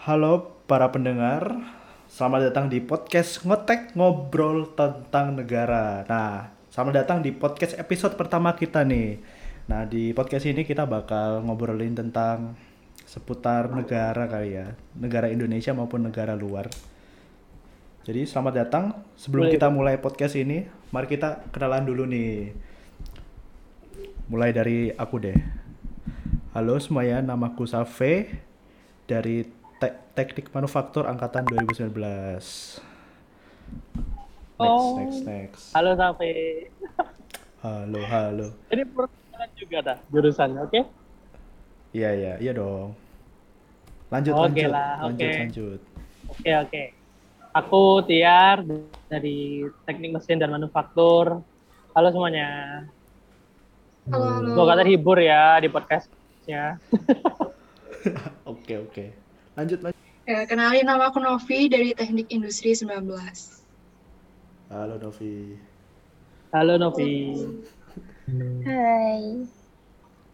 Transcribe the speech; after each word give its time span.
Halo 0.00 0.64
para 0.64 0.88
pendengar, 0.88 1.60
selamat 2.08 2.48
datang 2.48 2.72
di 2.72 2.80
podcast 2.80 3.44
Ngotek 3.44 3.92
Ngobrol 3.92 4.72
tentang 4.72 5.36
Negara. 5.36 6.08
Nah, 6.08 6.56
selamat 6.72 7.04
datang 7.04 7.18
di 7.20 7.36
podcast 7.36 7.76
episode 7.76 8.16
pertama 8.16 8.56
kita 8.56 8.80
nih. 8.80 9.20
Nah, 9.68 9.84
di 9.84 10.16
podcast 10.16 10.48
ini 10.48 10.64
kita 10.64 10.88
bakal 10.88 11.44
ngobrolin 11.44 11.92
tentang 11.92 12.56
seputar 13.04 13.68
negara 13.76 14.24
kali 14.24 14.56
ya, 14.56 14.72
negara 14.96 15.28
Indonesia 15.28 15.76
maupun 15.76 16.08
negara 16.08 16.32
luar. 16.32 16.72
Jadi 18.00 18.24
selamat 18.24 18.54
datang. 18.56 19.04
Sebelum 19.20 19.52
Boleh. 19.52 19.54
kita 19.60 19.68
mulai 19.68 20.00
podcast 20.00 20.32
ini, 20.32 20.64
mari 20.96 21.12
kita 21.12 21.44
kenalan 21.52 21.84
dulu 21.84 22.08
nih. 22.08 22.56
Mulai 24.32 24.48
dari 24.56 24.88
aku 24.96 25.20
deh. 25.20 25.36
Halo 26.56 26.80
semuanya, 26.80 27.20
namaku 27.20 27.68
Safe 27.68 28.32
dari 29.04 29.59
Te- 29.80 29.96
Teknik 30.12 30.52
Manufaktur 30.52 31.08
angkatan 31.08 31.48
2019. 31.48 31.88
Next, 31.96 32.84
Oh. 34.60 35.00
next, 35.00 35.20
next. 35.24 35.64
Halo 35.72 35.96
Safi. 35.96 36.68
Halo, 37.60 38.00
halo. 38.04 38.46
Ini 38.68 38.84
perkenalan 38.84 39.50
juga 39.56 39.78
dah 39.82 39.98
jurusannya, 40.06 40.60
oke? 40.60 40.80
Iya, 41.90 42.10
iya, 42.12 42.32
iya 42.36 42.52
dong. 42.52 42.92
Lanjut, 44.08 44.32
Oke 44.34 44.44
lanjut, 44.60 44.68
lah, 44.68 44.92
lanjut, 45.00 45.24
oke. 45.24 45.38
lanjut. 45.38 45.80
Oke 46.28 46.50
oke. 46.58 46.84
Aku 47.50 47.82
Tiar 48.04 48.62
dari 49.08 49.38
Teknik 49.82 50.12
Mesin 50.12 50.38
dan 50.38 50.50
Manufaktur. 50.50 51.40
Halo 51.90 52.08
semuanya. 52.10 52.84
Halo, 54.06 54.28
halo. 54.30 54.48
Semoga 54.52 54.74
terhibur 54.76 55.16
ya 55.16 55.56
di 55.56 55.68
podcastnya. 55.68 56.76
Oke, 58.48 58.80
oke. 58.80 59.04
Lanjut, 59.58 59.78
lanjut. 59.82 59.98
Ya, 60.28 60.46
kenalin 60.46 60.86
nama 60.86 61.10
aku 61.10 61.18
Novi 61.18 61.66
dari 61.66 61.90
Teknik 61.90 62.30
Industri 62.30 62.70
19. 62.70 63.02
Halo, 64.70 64.94
Novi. 65.02 65.58
Halo 66.54 66.74
Novi. 66.78 67.34
Hai. 68.62 69.42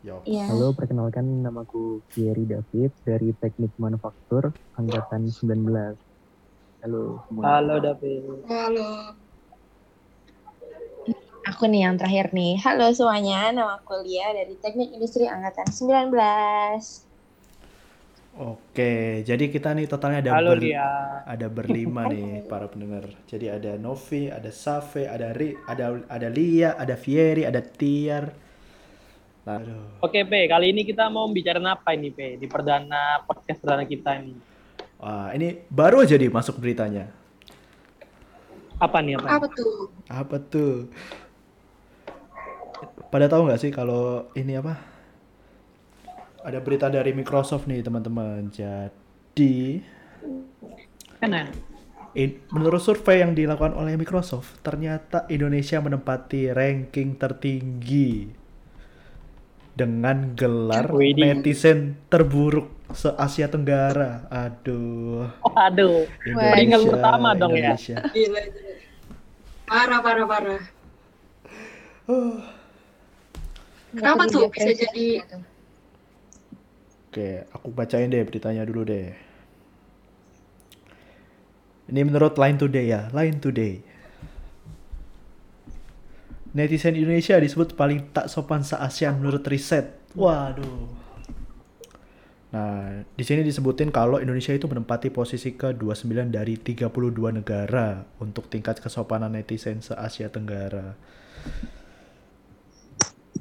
Yo. 0.04 0.20
Iya. 0.28 0.52
Halo, 0.52 0.76
perkenalkan 0.76 1.24
namaku 1.40 2.04
Thierry 2.12 2.44
David 2.44 2.92
dari 3.08 3.32
Teknik 3.40 3.72
Manufaktur 3.80 4.52
angkatan 4.76 5.32
19. 5.32 5.96
Halo 6.84 7.24
semua. 7.24 7.42
Halo 7.56 7.74
David. 7.80 8.20
Halo. 8.52 9.16
Aku 11.46 11.64
nih 11.70 11.88
yang 11.88 11.96
terakhir 11.96 12.34
nih. 12.36 12.58
Halo 12.60 12.92
semuanya, 12.92 13.54
nama 13.54 13.80
aku 13.80 14.02
Lia 14.04 14.34
dari 14.34 14.58
Teknik 14.60 14.92
Industri 14.92 15.24
Angkatan 15.30 15.70
19. 15.72 17.05
Oke, 18.36 19.24
jadi 19.24 19.48
kita 19.48 19.72
nih 19.72 19.88
totalnya 19.88 20.20
ada 20.20 20.36
Halo 20.36 20.52
ber- 20.52 20.60
Lia. 20.60 21.24
ada 21.24 21.48
berlima 21.48 22.04
nih 22.04 22.44
para 22.44 22.68
pendengar. 22.68 23.08
Jadi 23.24 23.48
ada 23.48 23.80
Novi, 23.80 24.28
ada 24.28 24.52
Safe, 24.52 25.08
ada 25.08 25.32
Ri, 25.32 25.56
ada 25.64 26.04
ada 26.04 26.28
Lia, 26.28 26.76
ada 26.76 27.00
Fieri, 27.00 27.48
ada 27.48 27.64
Tiar. 27.64 28.36
Aduh. 29.48 30.04
Oke 30.04 30.28
P, 30.28 30.52
kali 30.52 30.68
ini 30.68 30.84
kita 30.84 31.08
mau 31.08 31.24
bicara 31.32 31.62
apa 31.64 31.96
ini 31.96 32.12
P 32.12 32.36
di 32.36 32.44
perdana 32.44 33.24
podcast 33.24 33.56
perdana 33.56 33.88
kita 33.88 34.20
ini. 34.20 34.36
Wah, 35.00 35.32
ini 35.32 35.64
baru 35.72 36.04
aja 36.04 36.20
nih 36.20 36.28
masuk 36.28 36.60
beritanya. 36.60 37.08
Apa 38.76 39.00
nih 39.00 39.16
apa? 39.16 39.40
Apa 39.40 39.46
tuh? 39.48 39.72
Apa 40.12 40.36
tuh? 40.44 40.72
Pada 43.08 43.32
tahu 43.32 43.48
nggak 43.48 43.60
sih 43.64 43.72
kalau 43.72 44.28
ini 44.36 44.60
apa? 44.60 44.95
Ada 46.46 46.62
berita 46.62 46.86
dari 46.86 47.10
Microsoft 47.10 47.66
nih 47.66 47.82
teman-teman. 47.82 48.46
Jadi 48.54 49.82
Kan 51.18 51.32
in- 52.14 52.38
menurut 52.54 52.78
survei 52.78 53.18
yang 53.18 53.34
dilakukan 53.34 53.74
oleh 53.74 53.98
Microsoft, 53.98 54.62
ternyata 54.62 55.26
Indonesia 55.26 55.82
menempati 55.82 56.54
ranking 56.54 57.18
tertinggi 57.18 58.30
dengan 59.74 60.32
gelar 60.38 60.88
Widih. 60.94 61.34
netizen 61.36 61.98
terburuk 62.06 62.70
se 62.94 63.10
Asia 63.18 63.50
Tenggara. 63.50 64.30
Aduh. 64.30 65.26
Oh, 65.42 65.54
aduh. 65.58 66.06
Peringkat 66.22 66.80
pertama 66.86 67.34
dong 67.34 67.58
ya? 67.58 67.74
Indonesia. 67.74 67.96
Gila. 68.14 68.42
Parah, 69.66 69.98
parah, 69.98 70.26
parah. 70.30 70.62
Kenapa 73.90 74.22
tuh 74.30 74.46
bisa 74.46 74.70
jadi 74.72 75.26
Oke, 77.16 77.48
aku 77.48 77.72
bacain 77.72 78.12
deh 78.12 78.20
beritanya 78.28 78.60
dulu 78.68 78.84
deh. 78.84 79.08
Ini 81.88 82.04
menurut 82.04 82.36
Line 82.36 82.60
Today 82.60 82.92
ya, 82.92 83.08
Line 83.08 83.40
Today. 83.40 83.80
Netizen 86.52 86.92
Indonesia 86.92 87.40
disebut 87.40 87.72
paling 87.72 88.12
tak 88.12 88.28
sopan 88.28 88.60
se-ASEAN 88.60 89.16
menurut 89.16 89.40
riset. 89.48 89.96
Waduh. 90.12 90.92
Nah, 92.52 93.00
di 93.16 93.24
sini 93.24 93.40
disebutin 93.48 93.88
kalau 93.88 94.20
Indonesia 94.20 94.52
itu 94.52 94.68
menempati 94.68 95.08
posisi 95.08 95.56
ke-29 95.56 96.28
dari 96.28 96.60
32 96.60 96.92
negara 97.32 98.04
untuk 98.20 98.52
tingkat 98.52 98.76
kesopanan 98.84 99.32
netizen 99.32 99.80
se-Asia 99.80 100.28
Tenggara. 100.28 100.92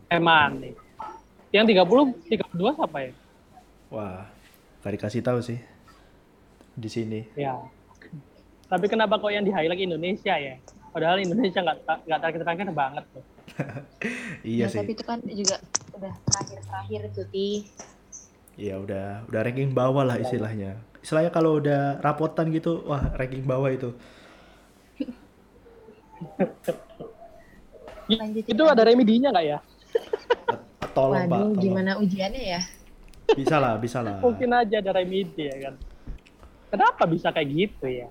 Eman 0.07 0.63
nih. 0.63 0.75
Yang 1.51 1.75
30 1.75 2.55
32 2.55 2.79
siapa 2.79 2.99
ya? 3.03 3.24
Wah, 3.95 4.27
gak 4.83 4.91
dikasih 4.91 5.23
tahu 5.23 5.39
sih. 5.39 5.55
Di 6.75 6.89
sini. 6.91 7.23
Ya. 7.39 7.55
Tapi 8.67 8.91
kenapa 8.91 9.15
kok 9.15 9.31
yang 9.31 9.47
di 9.47 9.55
highlight 9.55 9.79
Indonesia 9.79 10.35
ya? 10.35 10.59
Padahal 10.91 11.19
Indonesia 11.19 11.59
nggak 11.63 11.77
nggak 12.03 12.19
terakhir-terakhir 12.19 12.67
banget 12.75 13.03
tuh. 13.11 13.23
Iya 14.45 14.67
Ya, 14.67 14.69
sih. 14.69 14.79
Tapi 14.83 14.91
itu 14.93 15.03
kan 15.07 15.19
juga 15.23 15.57
udah 15.95 16.13
terakhir-terakhir 16.27 17.01
tuh, 17.15 17.25
Ti. 17.31 17.49
Iya 18.55 18.75
udah 18.79 19.07
udah 19.31 19.39
ranking 19.41 19.71
bawah 19.71 20.03
lah 20.03 20.19
istilahnya. 20.19 20.75
Istilahnya 20.99 21.31
kalau 21.31 21.57
udah 21.57 21.97
rapotan 22.03 22.51
gitu, 22.51 22.83
wah 22.83 23.15
ranking 23.15 23.47
bawah 23.47 23.71
itu. 23.71 23.95
Lanjutin, 28.05 28.53
Itu 28.53 28.63
ada 28.69 28.83
remedinya 28.85 29.33
nggak 29.33 29.45
ya? 29.45 29.59
Tolong 30.93 31.25
pak, 31.25 31.31
Waduh, 31.31 31.51
tolong. 31.51 31.59
gimana 31.59 31.91
ujiannya 31.99 32.43
ya? 32.55 32.61
Bisa 33.33 33.57
lah, 33.57 33.81
bisa 33.81 34.05
lah. 34.05 34.21
Mungkin 34.21 34.53
aja 34.53 34.77
ada 34.77 34.91
remedi 34.93 35.49
ya 35.49 35.57
kan. 35.65 35.75
Kenapa 36.69 37.03
bisa 37.09 37.33
kayak 37.33 37.49
gitu 37.49 37.87
ya? 37.89 38.07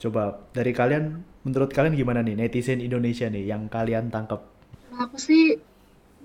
Coba 0.00 0.46
dari 0.54 0.70
kalian, 0.70 1.20
menurut 1.42 1.74
kalian 1.74 1.98
gimana 1.98 2.22
nih 2.22 2.38
netizen 2.38 2.78
Indonesia 2.78 3.26
nih 3.26 3.50
yang 3.50 3.66
kalian 3.66 4.08
tangkap? 4.08 4.46
Aku 4.94 5.16
sih 5.18 5.58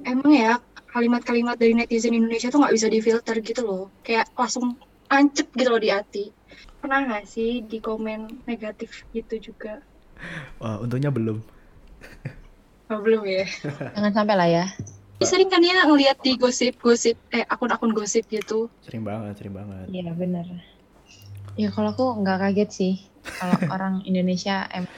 emang 0.04 0.32
ya 0.32 0.60
kalimat-kalimat 0.94 1.60
dari 1.60 1.76
netizen 1.76 2.16
Indonesia 2.16 2.52
tuh 2.54 2.64
nggak 2.64 2.76
bisa 2.76 2.88
difilter 2.88 3.36
gitu 3.42 3.62
loh. 3.66 3.84
Kayak 4.06 4.30
langsung 4.38 4.78
ancep 5.12 5.50
gitu 5.58 5.70
loh 5.72 5.82
di 5.82 5.90
hati. 5.92 6.32
Pernah 6.80 7.04
nggak 7.10 7.26
sih 7.26 7.66
di 7.66 7.82
komen 7.82 8.48
negatif 8.48 9.04
gitu 9.12 9.42
juga? 9.52 9.82
Wah 10.62 10.80
untungnya 10.80 11.12
belum. 11.12 11.44
Oh, 12.86 13.02
belum 13.02 13.26
ya. 13.26 13.50
Jangan 13.98 14.14
sampai 14.14 14.36
lah 14.38 14.48
ya. 14.48 14.66
Tapi 15.16 15.32
sering 15.32 15.48
kan 15.48 15.64
ya 15.64 15.88
ngeliat 15.88 16.20
di 16.20 16.36
gosip-gosip, 16.36 17.16
eh 17.32 17.48
akun-akun 17.48 17.96
gosip 17.96 18.28
gitu. 18.28 18.68
Sering 18.84 19.08
banget, 19.08 19.40
sering 19.40 19.56
banget. 19.56 19.88
Iya, 19.88 20.12
bener. 20.12 20.44
Ya 21.56 21.72
kalau 21.72 21.96
aku 21.96 22.20
nggak 22.20 22.38
kaget 22.44 22.70
sih. 22.76 22.94
Kalau 23.24 23.56
orang 23.76 24.04
Indonesia 24.04 24.68
emang 24.76 24.92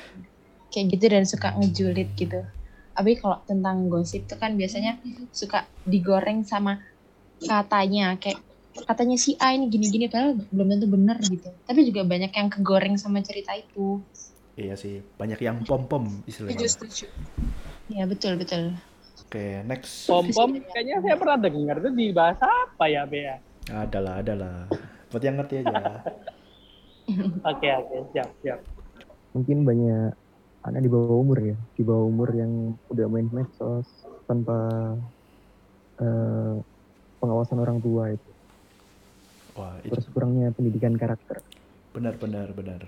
kayak 0.73 0.85
gitu 0.97 1.05
dan 1.13 1.23
suka 1.29 1.53
ngejulit 1.53 2.17
gitu. 2.17 2.41
Tapi 2.97 3.13
kalau 3.21 3.45
tentang 3.45 3.93
gosip 3.93 4.25
tuh 4.25 4.41
kan 4.41 4.57
biasanya 4.57 4.97
suka 5.29 5.69
digoreng 5.85 6.41
sama 6.41 6.81
katanya. 7.37 8.17
Kayak 8.17 8.41
katanya 8.89 9.21
si 9.21 9.37
A 9.37 9.53
ini 9.53 9.69
gini-gini 9.69 10.09
padahal 10.09 10.33
belum 10.49 10.67
tentu 10.73 10.89
bener 10.89 11.17
gitu. 11.21 11.49
Tapi 11.61 11.85
juga 11.85 12.09
banyak 12.09 12.33
yang 12.33 12.49
kegoreng 12.49 12.97
sama 12.97 13.21
cerita 13.21 13.53
itu. 13.53 14.01
Iya 14.57 14.73
sih, 14.73 15.05
banyak 15.21 15.37
yang 15.45 15.61
pom-pom 15.61 16.09
istilahnya. 16.25 16.65
Iya 17.85 18.03
betul 18.09 18.41
betul. 18.41 18.73
Oke, 19.27 19.59
next. 19.67 20.07
Pom 20.07 20.23
pom 20.31 20.55
kayaknya 20.71 21.03
saya 21.03 21.19
pernah 21.19 21.35
dengar 21.35 21.83
itu 21.83 21.91
di 21.91 22.15
bahasa 22.15 22.47
apa 22.47 22.87
ya 22.87 23.03
Bea? 23.03 23.35
Adalah, 23.67 24.23
adalah. 24.23 24.71
Buat 25.11 25.23
yang 25.27 25.35
ngerti 25.35 25.67
aja. 25.67 25.75
Oke 27.47 27.71
oke 27.71 28.11
siap 28.11 28.27
siap. 28.43 28.59
Mungkin 29.31 29.63
banyak 29.63 30.11
anak 30.67 30.81
di 30.83 30.91
bawah 30.91 31.23
umur 31.23 31.39
ya, 31.39 31.55
di 31.79 31.83
bawah 31.83 32.03
umur 32.03 32.35
yang 32.35 32.75
udah 32.91 33.07
main 33.07 33.31
medsos 33.31 33.87
tanpa 34.27 34.55
eh, 36.03 36.55
pengawasan 37.23 37.63
orang 37.63 37.79
tua 37.79 38.11
itu. 38.11 38.31
Wah, 39.55 39.79
itu 39.87 39.95
Terus 39.95 40.07
kurangnya 40.11 40.51
pendidikan 40.51 40.99
karakter. 40.99 41.39
benar, 41.95 42.19
benar, 42.19 42.51
benar. 42.51 42.83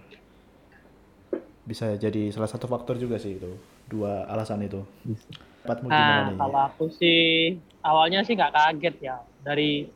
Bisa 1.63 1.95
jadi 1.95 2.27
salah 2.35 2.51
satu 2.51 2.67
faktor 2.67 2.99
juga 2.99 3.15
sih 3.23 3.39
itu. 3.39 3.55
Dua 3.87 4.27
alasan 4.27 4.67
itu. 4.67 4.83
Bisa. 5.07 5.48
Nah 5.67 6.33
kalau 6.39 6.59
aku 6.71 6.85
sih 6.93 7.57
awalnya 7.83 8.23
sih 8.23 8.35
nggak 8.35 8.55
kaget 8.55 8.95
ya. 9.03 9.17
Dari 9.39 9.87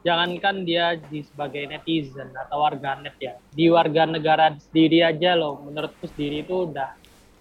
jangankan 0.00 0.64
dia 0.64 0.96
di 0.96 1.20
sebagai 1.20 1.68
netizen 1.68 2.32
atau 2.32 2.64
warganet 2.64 3.16
ya. 3.20 3.36
Di 3.52 3.68
warga 3.68 4.08
negara 4.08 4.52
sendiri 4.56 5.04
aja 5.04 5.36
loh 5.36 5.60
menurutku 5.60 6.08
sendiri 6.08 6.44
itu 6.44 6.72
udah 6.72 6.90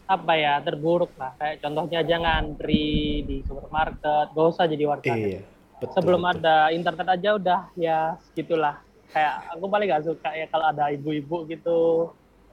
apa 0.10 0.34
ya 0.36 0.60
terburuk 0.60 1.14
lah. 1.16 1.38
Kayak 1.40 1.64
contohnya 1.64 1.98
aja 2.04 2.16
ngantri 2.20 3.24
di 3.24 3.38
supermarket 3.46 4.34
gak 4.36 4.48
usah 4.52 4.66
jadi 4.68 4.84
warganet. 4.90 5.30
Iya. 5.30 5.42
Betul, 5.80 5.94
sebelum 5.96 6.22
betul. 6.28 6.36
ada 6.44 6.56
internet 6.76 7.08
aja 7.08 7.30
udah 7.40 7.62
ya 7.80 8.00
segitulah. 8.28 8.76
Kayak 9.10 9.36
aku 9.56 9.66
paling 9.72 9.88
gak 9.88 10.06
suka 10.06 10.30
ya 10.36 10.46
kalau 10.52 10.66
ada 10.68 10.92
ibu-ibu 10.92 11.48
gitu 11.48 11.80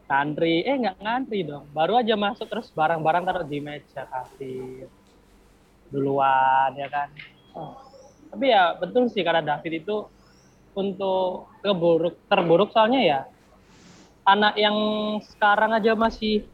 ngantri. 0.06 0.62
Eh 0.62 0.76
nggak 0.78 1.02
ngantri 1.02 1.42
dong. 1.42 1.66
Baru 1.74 1.98
aja 1.98 2.14
masuk 2.14 2.46
terus 2.46 2.70
barang-barang 2.70 3.26
taruh 3.26 3.42
di 3.42 3.58
meja 3.58 4.06
kasir 4.06 4.86
duluan 5.88 6.70
ya 6.74 6.88
kan 6.88 7.08
Oh. 7.56 7.72
tapi 8.28 8.52
ya 8.52 8.76
betul 8.76 9.08
sih 9.08 9.24
karena 9.24 9.40
David 9.40 9.80
itu 9.80 10.04
untuk 10.76 11.48
keburuk 11.64 12.20
terburuk 12.28 12.68
soalnya 12.68 13.00
ya 13.00 13.20
anak 14.22 14.60
yang 14.60 14.76
sekarang 15.24 15.72
aja 15.72 15.96
masih 15.96 16.44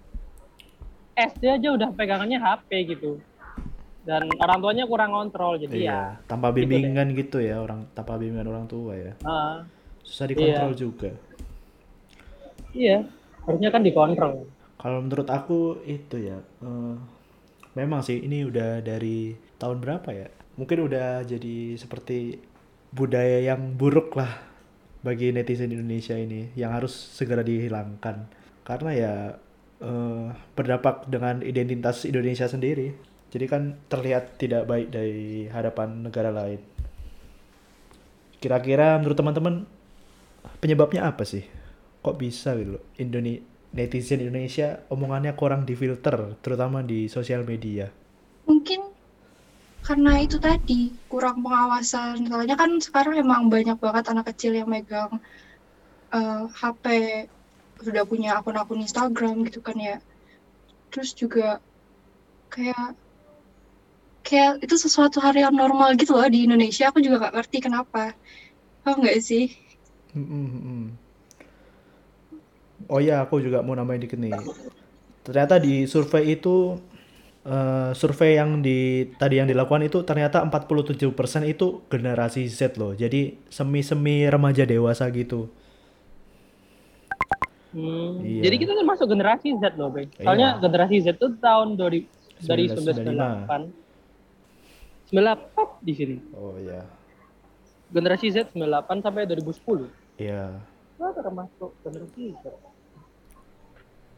SD 1.12 1.42
aja 1.50 1.68
udah 1.74 1.90
pegangannya 1.90 2.38
HP 2.38 2.70
gitu 2.86 3.18
dan 4.02 4.30
orang 4.38 4.58
tuanya 4.58 4.84
kurang 4.86 5.10
kontrol 5.10 5.58
jadi 5.58 5.74
ya 5.74 5.82
Iya, 5.82 6.00
tanpa 6.26 6.50
gitu 6.50 6.70
bimbingan 6.70 7.08
gitu 7.14 7.38
ya 7.38 7.58
orang 7.58 7.90
tanpa 7.92 8.14
bimbingan 8.14 8.46
orang 8.46 8.66
tua 8.66 8.94
ya. 8.94 9.12
ah, 9.22 9.66
Susah 10.02 10.26
dikontrol 10.26 10.72
juga. 10.74 11.10
iya 12.72 13.06
harusnya 13.42 13.70
kan 13.70 13.82
dikontrol 13.82 14.46
Kalau 14.78 14.98
menurut 14.98 15.30
aku 15.30 15.78
itu 15.82 16.18
ya, 16.18 16.38
eh, 16.42 16.94
memang 17.72 18.04
sih 18.04 18.20
ini 18.20 18.44
udah 18.44 18.84
dari 18.84 19.36
tahun 19.56 19.80
berapa 19.80 20.08
ya? 20.12 20.28
Mungkin 20.60 20.78
udah 20.84 21.24
jadi 21.24 21.80
seperti 21.80 22.36
budaya 22.92 23.40
yang 23.40 23.74
buruk 23.76 24.12
lah 24.16 24.36
bagi 25.00 25.32
netizen 25.32 25.72
Indonesia 25.72 26.14
ini 26.14 26.52
yang 26.54 26.76
harus 26.76 26.92
segera 26.92 27.40
dihilangkan. 27.40 28.28
Karena 28.62 28.90
ya 28.92 29.14
eh, 29.80 30.26
berdampak 30.54 31.08
dengan 31.08 31.40
identitas 31.40 32.04
Indonesia 32.04 32.46
sendiri. 32.46 32.92
Jadi 33.32 33.44
kan 33.48 33.80
terlihat 33.88 34.36
tidak 34.36 34.68
baik 34.68 34.92
dari 34.92 35.48
hadapan 35.48 36.04
negara 36.04 36.28
lain. 36.28 36.60
Kira-kira 38.42 39.00
menurut 39.00 39.16
teman-teman 39.16 39.54
penyebabnya 40.60 41.08
apa 41.08 41.24
sih? 41.24 41.46
Kok 42.04 42.18
bisa 42.18 42.52
gitu 42.58 42.76
loh? 42.76 42.84
Indone 43.00 43.51
netizen 43.78 44.20
Indonesia 44.24 44.68
omongannya 44.94 45.32
kurang 45.40 45.62
difilter, 45.70 46.16
terutama 46.44 46.78
di 46.90 46.98
sosial 47.16 47.42
media. 47.52 47.86
Mungkin 48.46 48.80
karena 49.86 50.10
itu 50.24 50.36
tadi 50.46 50.74
kurang 51.10 51.36
pengawasan. 51.44 52.14
Soalnya 52.28 52.54
kan 52.62 52.70
sekarang 52.86 53.14
emang 53.22 53.42
banyak 53.54 53.76
banget 53.84 54.04
anak 54.12 54.24
kecil 54.30 54.52
yang 54.58 54.68
megang 54.74 55.10
eh, 56.14 56.42
HP 56.60 56.84
sudah 57.86 58.04
punya 58.10 58.28
akun-akun 58.38 58.80
Instagram 58.86 59.34
gitu 59.46 59.58
kan 59.66 59.76
ya. 59.88 59.94
Terus 60.90 61.10
juga 61.20 61.42
kayak 62.52 62.94
kayak 64.26 64.50
itu 64.64 64.74
sesuatu 64.84 65.16
hal 65.24 65.34
yang 65.42 65.54
normal 65.60 65.88
gitu 66.00 66.12
loh 66.18 66.26
di 66.34 66.38
Indonesia. 66.46 66.82
Aku 66.90 66.98
juga 67.04 67.16
gak 67.26 67.34
ngerti 67.36 67.56
kenapa. 67.66 67.98
Paham 68.82 68.96
nggak 69.02 69.18
sih? 69.28 69.42
Mm-mm, 70.16 70.46
mm-mm. 70.52 70.98
Oh 72.88 72.98
ya, 72.98 73.22
aku 73.22 73.38
juga 73.38 73.60
mau 73.60 73.74
nambahin 73.74 74.02
dikit 74.02 74.18
nih. 74.18 74.32
Ternyata 75.22 75.58
di 75.58 75.86
survei 75.86 76.34
itu 76.34 76.78
eh, 77.42 77.90
survei 77.94 78.38
yang 78.38 78.58
di 78.58 79.10
tadi 79.14 79.38
yang 79.38 79.46
dilakukan 79.46 79.82
itu 79.82 80.02
ternyata 80.02 80.42
47% 80.42 81.12
itu 81.44 81.82
generasi 81.86 82.46
Z 82.46 82.74
loh. 82.78 82.94
Jadi 82.94 83.38
semi-semi 83.46 84.26
remaja 84.26 84.62
dewasa 84.62 85.06
gitu. 85.10 85.46
Hmm, 87.72 88.20
Iya. 88.20 88.52
Jadi 88.52 88.56
kita 88.60 88.72
termasuk 88.76 89.06
generasi 89.08 89.48
Z 89.56 89.80
loh, 89.80 89.88
Bang. 89.88 90.08
Soalnya 90.20 90.48
Iya. 90.56 90.60
generasi 90.60 90.96
Z 91.00 91.16
itu 91.16 91.28
tahun 91.40 91.68
2000 91.80 92.04
dari 92.44 92.64
1998. 92.68 93.72
1998. 95.08 95.08
98 95.08 95.68
di 95.80 95.92
sini. 95.96 96.16
Oh 96.36 96.56
ya. 96.60 96.84
Generasi 97.92 98.26
Z 98.28 98.52
98 98.52 99.00
sampai 99.00 99.24
2010. 99.24 99.88
Iya. 100.16 100.60
Itu 100.96 101.10
termasuk 101.16 101.70
generasi 101.80 102.36
Z. 102.36 102.44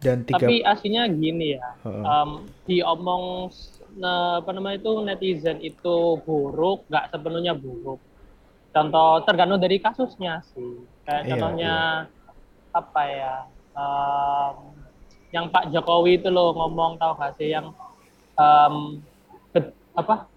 Dan 0.04 0.28
tiga 0.28 0.44
Tapi 0.44 0.60
aslinya 0.60 1.08
gini 1.08 1.56
ya. 1.56 1.64
Heeh. 1.80 2.04
em, 2.04 2.30
diomong 2.68 3.48
nah, 3.96 4.44
apa 4.44 4.50
namanya 4.52 4.76
itu 4.76 4.92
netizen 5.00 5.56
itu 5.64 6.20
buruk, 6.20 6.84
nggak 6.92 7.08
sepenuhnya 7.08 7.56
buruk. 7.56 8.04
Contoh 8.68 9.24
tergantung 9.24 9.56
dari 9.56 9.80
kasusnya 9.80 10.44
sih. 10.44 10.84
Kayak 11.08 11.22
Iya, 11.24 11.30
contohnya 11.32 11.74
apa 12.70 13.02
ya? 13.08 13.34
em, 13.74 14.56
yang 15.32 15.48
Pak 15.48 15.72
Jokowi 15.72 16.20
itu 16.20 16.28
loh 16.30 16.52
ngomong 16.54 16.94
tahu 16.94 17.16
gak 17.18 17.34
sih 17.40 17.50
yang 17.50 17.72
em, 18.36 19.02
ke- 19.50 19.74
apa 19.94 20.28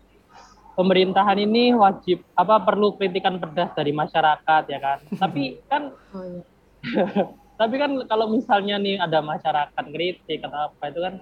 pemerintahan 0.74 1.38
ini 1.38 1.74
wajib 1.74 2.22
apa 2.34 2.62
perlu 2.62 2.94
kritikan 2.96 3.38
pedas 3.38 3.74
dari 3.74 3.92
masyarakat 3.92 4.64
ya 4.70 4.80
kan. 4.80 4.98
Tapi 5.22 5.60
kan 5.68 5.92
Oh 6.14 6.24
iya. 6.24 6.42
tapi 7.60 7.76
kan 7.82 7.92
kalau 8.12 8.26
misalnya 8.36 8.76
nih 8.86 8.96
ada 9.06 9.20
masyarakat 9.32 9.86
kritik 9.94 10.40
atau 10.46 10.60
apa 10.72 10.84
itu 10.92 11.00
kan 11.06 11.14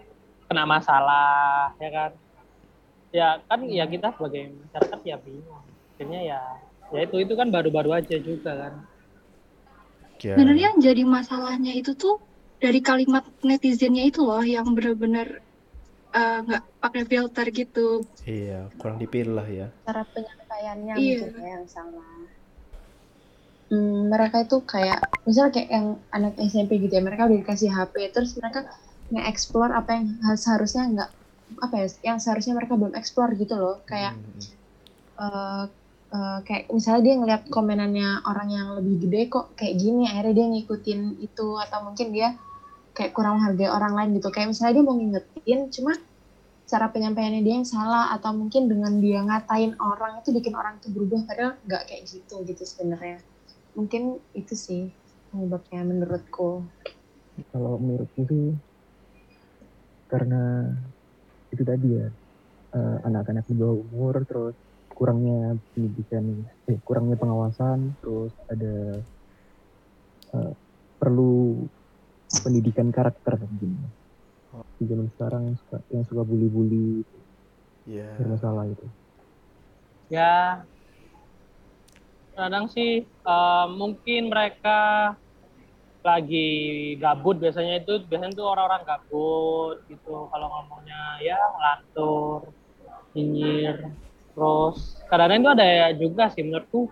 kena 0.47 0.63
masalah 0.75 1.71
ya 1.83 1.89
kan 1.97 2.11
ya 3.17 3.27
kan 3.49 3.59
ya 3.79 3.85
kita 3.93 4.07
sebagai 4.15 4.41
masyarakat 4.61 4.99
ya 5.09 5.15
bingung 5.25 5.65
akhirnya 5.95 6.19
ya 6.31 6.41
ya 6.93 6.99
itu 7.07 7.15
itu 7.23 7.33
kan 7.39 7.47
baru-baru 7.55 7.89
aja 7.99 8.15
juga 8.19 8.51
kan 8.61 8.73
ya, 10.23 10.35
Sebenarnya 10.35 10.65
yang 10.75 10.79
jadi 10.87 11.03
masalahnya 11.17 11.71
itu 11.79 11.91
tuh 11.95 12.15
dari 12.63 12.79
kalimat 12.83 13.23
netizennya 13.49 14.03
itu 14.09 14.19
loh 14.27 14.43
yang 14.43 14.67
bener-bener 14.75 15.27
eh, 16.17 16.37
nggak 16.45 16.63
pakai 16.83 17.03
filter 17.11 17.45
gitu. 17.59 17.87
Iya, 18.25 18.59
kurang 18.79 18.97
dipilih 19.01 19.47
ya. 19.59 19.67
cara 19.85 20.01
penyampaiannya 20.13 20.93
Iya. 20.97 21.15
mungkin 21.21 21.41
ya 21.41 21.47
yang 21.55 21.65
salah. 21.75 22.34
Hmm, 23.75 24.07
mereka 24.13 24.37
itu 24.45 24.55
kayak 24.73 24.99
misalnya 25.27 25.51
kayak 25.55 25.69
yang 25.77 25.87
anak 26.17 26.33
SMP 26.51 26.71
gitu 26.83 26.93
ya 26.97 27.03
mereka 27.07 27.27
udah 27.27 27.37
dikasih 27.43 27.69
HP 27.75 27.95
terus 28.15 28.31
mereka 28.39 28.59
nge-explore 29.13 29.71
apa 29.79 29.89
yang 29.97 30.05
ha- 30.25 30.39
seharusnya 30.43 30.83
nggak 30.93 31.09
apa 31.65 31.75
ya 31.81 31.87
yang 32.09 32.17
seharusnya 32.23 32.53
mereka 32.59 32.73
belum 32.79 32.93
explore 32.99 33.31
gitu 33.41 33.55
loh. 33.63 33.75
Kayak 33.89 34.13
Hmm. 34.15 34.39
eh, 35.23 35.63
eh, 36.15 36.37
kayak 36.47 36.63
misalnya 36.77 37.01
dia 37.07 37.15
ngeliat 37.19 37.41
komenannya 37.55 38.09
orang 38.29 38.47
yang 38.57 38.67
lebih 38.77 38.95
gede 39.07 39.21
kok 39.33 39.45
kayak 39.59 39.75
gini 39.83 40.01
akhirnya 40.11 40.33
dia 40.39 40.47
ngikutin 40.53 41.01
itu 41.27 41.47
atau 41.63 41.79
mungkin 41.87 42.07
dia 42.15 42.27
kayak 42.97 43.11
kurang 43.17 43.33
menghargai 43.39 43.69
orang 43.77 43.93
lain 43.97 44.09
gitu. 44.17 44.29
Kayak 44.35 44.47
misalnya 44.53 44.73
dia 44.77 44.85
mau 44.87 44.95
ngingetin 44.99 45.59
cuma 45.75 45.93
cara 46.71 46.87
penyampaiannya 46.93 47.41
dia 47.45 47.55
yang 47.61 47.67
salah 47.75 48.05
atau 48.15 48.31
mungkin 48.33 48.63
dengan 48.71 48.93
dia 49.05 49.19
ngatain 49.27 49.71
orang 49.81 50.13
itu 50.21 50.29
bikin 50.37 50.53
orang 50.57 50.73
itu 50.81 50.89
berubah 50.95 51.21
padahal 51.29 51.53
nggak 51.67 51.83
kayak 51.89 52.03
gitu 52.09 52.35
gitu 52.49 52.63
sebenarnya 52.65 53.21
mungkin 53.77 54.03
itu 54.39 54.53
sih 54.65 54.81
penyebabnya 55.29 55.79
menurutku. 55.89 56.49
Kalau 57.51 57.73
menurutku 57.83 58.21
sih 58.29 58.45
karena 60.11 60.41
itu 61.53 61.63
tadi 61.65 61.87
ya 61.99 62.07
eh, 62.77 62.97
anak-anak 63.07 63.45
di 63.49 63.55
bawah 63.59 63.77
umur 63.85 64.15
terus 64.29 64.55
kurangnya 64.97 65.57
pendidikan 65.73 66.25
eh 66.71 66.77
kurangnya 66.87 67.17
pengawasan 67.21 67.79
terus 68.01 68.33
ada 68.53 68.73
eh, 70.35 70.53
perlu 70.99 71.31
pendidikan 72.43 72.87
karakter 72.95 73.33
gini 73.59 73.85
di 74.79 74.83
zaman 74.87 75.07
sekarang 75.13 75.43
suka, 75.59 75.77
yang 75.91 76.03
suka 76.07 76.21
bully-bully 76.29 77.03
Iya. 77.85 78.03
bermasalah 78.19 78.65
itu. 78.71 78.85
Ya 80.09 80.67
kadang 82.35 82.65
sih 82.69 83.07
eh, 83.07 83.65
mungkin 83.71 84.29
mereka 84.29 85.13
lagi 86.05 86.93
gabut 87.01 87.41
biasanya 87.41 87.81
itu 87.81 87.97
biasanya 88.05 88.37
tuh 88.37 88.45
orang-orang 88.45 88.85
gabut 88.85 89.81
gitu. 89.89 90.29
Kalau 90.29 90.47
ngomongnya 90.53 91.17
ya 91.25 91.39
ngelantur 91.57 92.53
nyinyir 93.17 93.89
terus 94.35 94.99
kadang-kadang 95.07 95.41
itu 95.41 95.51
ada 95.55 95.65
ya 95.65 95.87
juga 95.95 96.23
sih 96.35 96.43
menurutku 96.43 96.91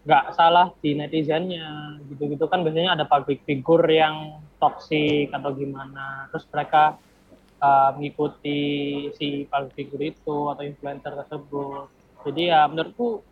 nggak 0.00 0.24
salah 0.34 0.74
di 0.82 0.98
netizennya 0.98 2.00
gitu-gitu. 2.10 2.50
Kan 2.50 2.66
biasanya 2.66 2.98
ada 2.98 3.06
public 3.06 3.46
figure 3.46 3.86
yang 3.86 4.42
toksik 4.58 5.30
atau 5.30 5.54
gimana. 5.54 6.26
Terus 6.34 6.44
mereka 6.50 6.98
uh, 7.62 7.94
mengikuti 7.94 8.60
si 9.14 9.46
public 9.46 9.72
figure 9.78 10.04
itu 10.10 10.36
atau 10.50 10.64
influencer 10.66 11.12
tersebut. 11.14 11.86
Jadi 12.26 12.42
ya 12.50 12.66
menurutku 12.66 13.22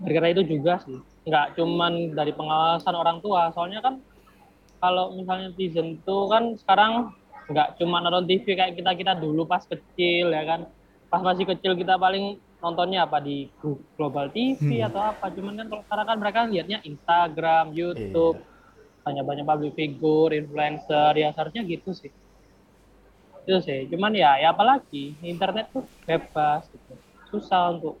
gara-gara 0.00 0.28
itu 0.32 0.42
juga 0.48 0.82
sih 0.82 0.98
nggak 1.24 1.56
cuman 1.56 1.92
dari 2.12 2.32
pengawasan 2.32 2.94
orang 2.94 3.18
tua 3.20 3.48
soalnya 3.54 3.80
kan 3.80 4.02
kalau 4.78 5.14
misalnya 5.14 5.48
netizen 5.54 5.96
itu 5.96 6.16
kan 6.28 6.52
sekarang 6.58 6.92
nggak 7.44 7.76
cuma 7.76 8.00
nonton 8.00 8.24
TV 8.24 8.44
kayak 8.52 8.76
kita 8.76 8.92
kita 8.92 9.12
dulu 9.16 9.44
pas 9.44 9.64
kecil 9.64 10.32
ya 10.32 10.44
kan 10.44 10.60
pas 11.08 11.20
masih 11.20 11.46
kecil 11.46 11.76
kita 11.76 11.94
paling 11.96 12.36
nontonnya 12.58 13.04
apa 13.04 13.20
di 13.20 13.52
Glo- 13.60 13.84
Global 13.94 14.32
TV 14.32 14.56
Hmm. 14.80 14.88
atau 14.88 15.00
apa. 15.04 15.28
Cuman 15.28 15.52
kan 15.52 15.66
kalau 15.68 15.82
sekarang 15.84 16.06
kan 16.08 16.16
mereka 16.16 16.40
lihatnya 16.48 16.80
Instagram, 16.80 17.76
YouTube, 17.76 18.40
Iya. 18.40 19.04
banyak-banyak 19.04 19.44
public 19.44 19.72
figure, 19.76 20.32
influencer, 20.32 21.12
ya 21.12 21.28
seharusnya 21.36 21.60
gitu 21.68 21.92
sih. 21.92 22.08
Itu 23.44 23.60
sih. 23.60 23.84
Cuman 23.92 24.16
ya, 24.16 24.40
ya 24.40 24.56
apalagi 24.56 25.12
internet 25.20 25.76
tuh 25.76 25.84
bebas, 26.08 26.64
gitu. 26.72 26.96
susah 27.28 27.76
untuk 27.76 28.00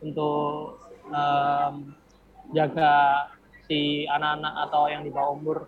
untuk 0.00 0.80
em, 1.08 1.74
jaga 2.56 2.92
si 3.68 4.08
anak-anak 4.08 4.54
atau 4.68 4.88
yang 4.88 5.04
di 5.04 5.10
bawah 5.12 5.36
umur 5.36 5.58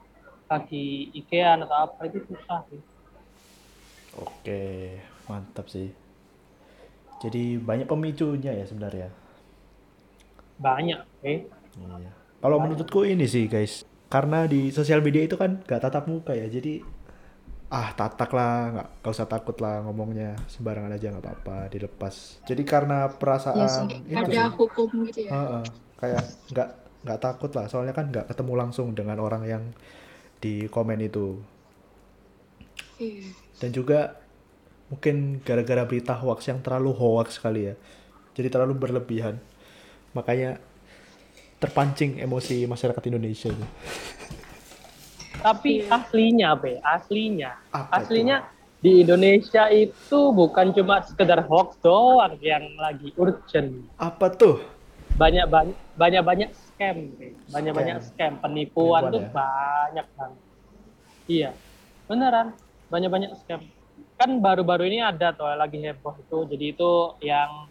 lagi 0.50 1.12
IKEA 1.14 1.60
atau 1.60 1.86
apa 1.86 2.08
itu 2.08 2.18
susah 2.26 2.64
sih. 2.72 2.80
Oke, 4.18 4.98
mantap 5.30 5.70
sih. 5.70 5.94
Jadi 7.20 7.60
banyak 7.60 7.86
pemicunya 7.86 8.56
ya 8.56 8.64
sebenarnya. 8.64 9.08
Banyak, 10.58 10.98
oke. 10.98 11.34
Iya. 11.76 12.10
Kalau 12.40 12.56
menurutku 12.56 13.04
ini 13.04 13.28
sih 13.28 13.46
guys, 13.46 13.84
karena 14.08 14.48
di 14.48 14.72
sosial 14.72 15.04
media 15.04 15.22
itu 15.28 15.36
kan 15.36 15.60
gak 15.68 15.84
tatap 15.84 16.08
muka 16.08 16.32
ya, 16.32 16.48
jadi 16.48 16.80
ah 17.70 17.94
tatak 17.94 18.30
lah, 18.34 18.54
nggak 18.74 18.88
nggak 18.98 19.12
usah 19.14 19.30
takut 19.30 19.54
lah 19.62 19.78
ngomongnya 19.86 20.34
sembarangan 20.50 20.90
aja 20.90 21.14
nggak 21.14 21.22
apa-apa, 21.22 21.70
dilepas. 21.70 22.42
Jadi 22.42 22.62
karena 22.66 23.06
perasaan 23.06 23.62
Iya 23.62 23.68
sih, 23.70 23.86
itu 24.10 24.18
ada 24.18 24.50
sih, 24.50 24.54
hukum 24.58 24.88
gitu 25.06 25.20
ya 25.26 25.30
Heeh, 25.30 25.64
kayak 26.02 26.24
nggak 26.50 26.68
nggak 27.06 27.20
takut 27.22 27.50
lah, 27.54 27.66
soalnya 27.70 27.94
kan 27.94 28.10
nggak 28.10 28.26
ketemu 28.26 28.52
langsung 28.58 28.90
dengan 28.90 29.22
orang 29.22 29.46
yang 29.46 29.62
di 30.42 30.66
komen 30.66 30.98
itu. 30.98 31.38
Iya. 32.98 33.30
Dan 33.62 33.70
juga 33.70 34.18
mungkin 34.90 35.38
gara-gara 35.46 35.86
berita 35.86 36.18
hoax 36.18 36.50
yang 36.50 36.58
terlalu 36.66 36.90
hoax 36.90 37.38
kali 37.38 37.70
ya. 37.70 37.74
Jadi 38.34 38.50
terlalu 38.50 38.74
berlebihan. 38.74 39.38
Makanya 40.10 40.58
terpancing 41.62 42.18
emosi 42.18 42.66
masyarakat 42.66 43.02
Indonesia 43.06 43.52
itu. 45.40 45.48
Tapi 45.48 45.72
aslinya, 45.88 46.50
Be, 46.54 46.76
aslinya. 46.84 47.56
Apa 47.72 48.04
aslinya 48.04 48.44
di 48.84 49.00
Indonesia 49.04 49.68
itu 49.72 50.32
bukan 50.32 50.72
cuma 50.76 51.00
sekedar 51.04 51.40
hoax 51.48 51.80
doang 51.80 52.36
yang 52.44 52.64
lagi 52.76 53.12
urgent. 53.16 53.88
Apa 53.96 54.28
tuh? 54.32 54.60
Banyak 55.16 55.48
banyak 55.48 55.76
banyak 55.96 56.22
banyak 56.22 56.50
scam, 56.52 57.16
Be. 57.16 57.32
banyak 57.48 57.72
banyak 57.72 57.96
scam, 58.04 58.36
penipuan, 58.40 59.08
Penipuan 59.08 59.12
tuh 59.12 59.22
ya? 59.24 59.30
banyak 59.32 60.06
banget. 60.16 60.42
Iya, 61.30 61.50
beneran 62.08 62.46
banyak 62.92 63.10
banyak 63.10 63.30
scam. 63.40 63.60
Kan 64.20 64.44
baru-baru 64.44 64.84
ini 64.92 65.00
ada 65.00 65.32
tuh 65.32 65.48
lagi 65.56 65.80
heboh 65.80 66.12
itu. 66.20 66.38
Jadi 66.44 66.64
itu 66.76 66.92
yang 67.24 67.68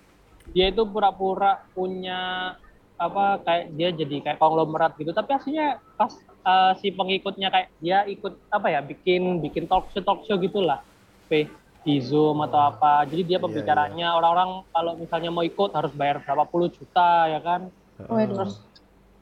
dia 0.49 0.73
itu 0.73 0.81
pura-pura 0.81 1.61
punya 1.77 2.53
apa 2.99 3.39
kayak 3.47 3.65
dia 3.79 3.89
jadi 3.95 4.15
kayak 4.19 4.39
konglomerat 4.43 4.91
gitu 4.99 5.15
tapi 5.15 5.31
aslinya 5.31 5.79
pas 5.95 6.11
eh, 6.41 6.71
si 6.77 6.89
pengikutnya 6.89 7.47
kayak 7.47 7.69
dia 7.77 8.03
ikut 8.05 8.33
apa 8.49 8.67
ya 8.67 8.79
bikin 8.79 9.39
bikin 9.39 9.65
talk 9.65 9.87
show 9.89 9.99
talk 9.99 10.23
show 10.23 10.35
gitulah 10.35 10.79
P 11.27 11.45
di 11.79 11.95
Zoom 11.99 12.43
atau 12.43 12.59
apa 12.69 13.07
jadi 13.07 13.23
dia 13.23 13.37
Iya, 13.37 13.43
pembicaranya 13.43 14.07
orang-orang 14.13 14.49
kalau 14.69 14.91
misalnya 14.95 15.29
mau 15.29 15.41
ikut 15.41 15.71
harus 15.71 15.91
bayar 15.91 16.19
berapa 16.19 16.43
puluh 16.43 16.67
juta 16.67 17.27
ya 17.27 17.39
kan 17.39 17.71
Waduh. 17.99 18.35
terus 18.35 18.53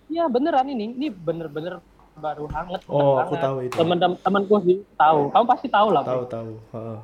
ya 0.08 0.26
beneran 0.26 0.66
ini 0.66 0.92
ini 0.92 1.08
bener-bener 1.10 1.78
baru 2.18 2.50
hangat 2.50 2.82
Oh, 2.90 3.22
aku 3.22 3.38
banget. 3.38 3.44
tahu 3.46 3.58
itu. 3.62 3.74
teman-teman 3.78 4.18
temanku 4.18 4.56
sih 4.66 4.78
tahu 4.98 5.30
kamu 5.30 5.46
pasti 5.46 5.68
tahu 5.70 5.88
lah 5.94 6.02
Pe. 6.02 6.10
Tahu 6.10 6.24
tahu. 6.26 6.52
Heeh. 6.74 7.00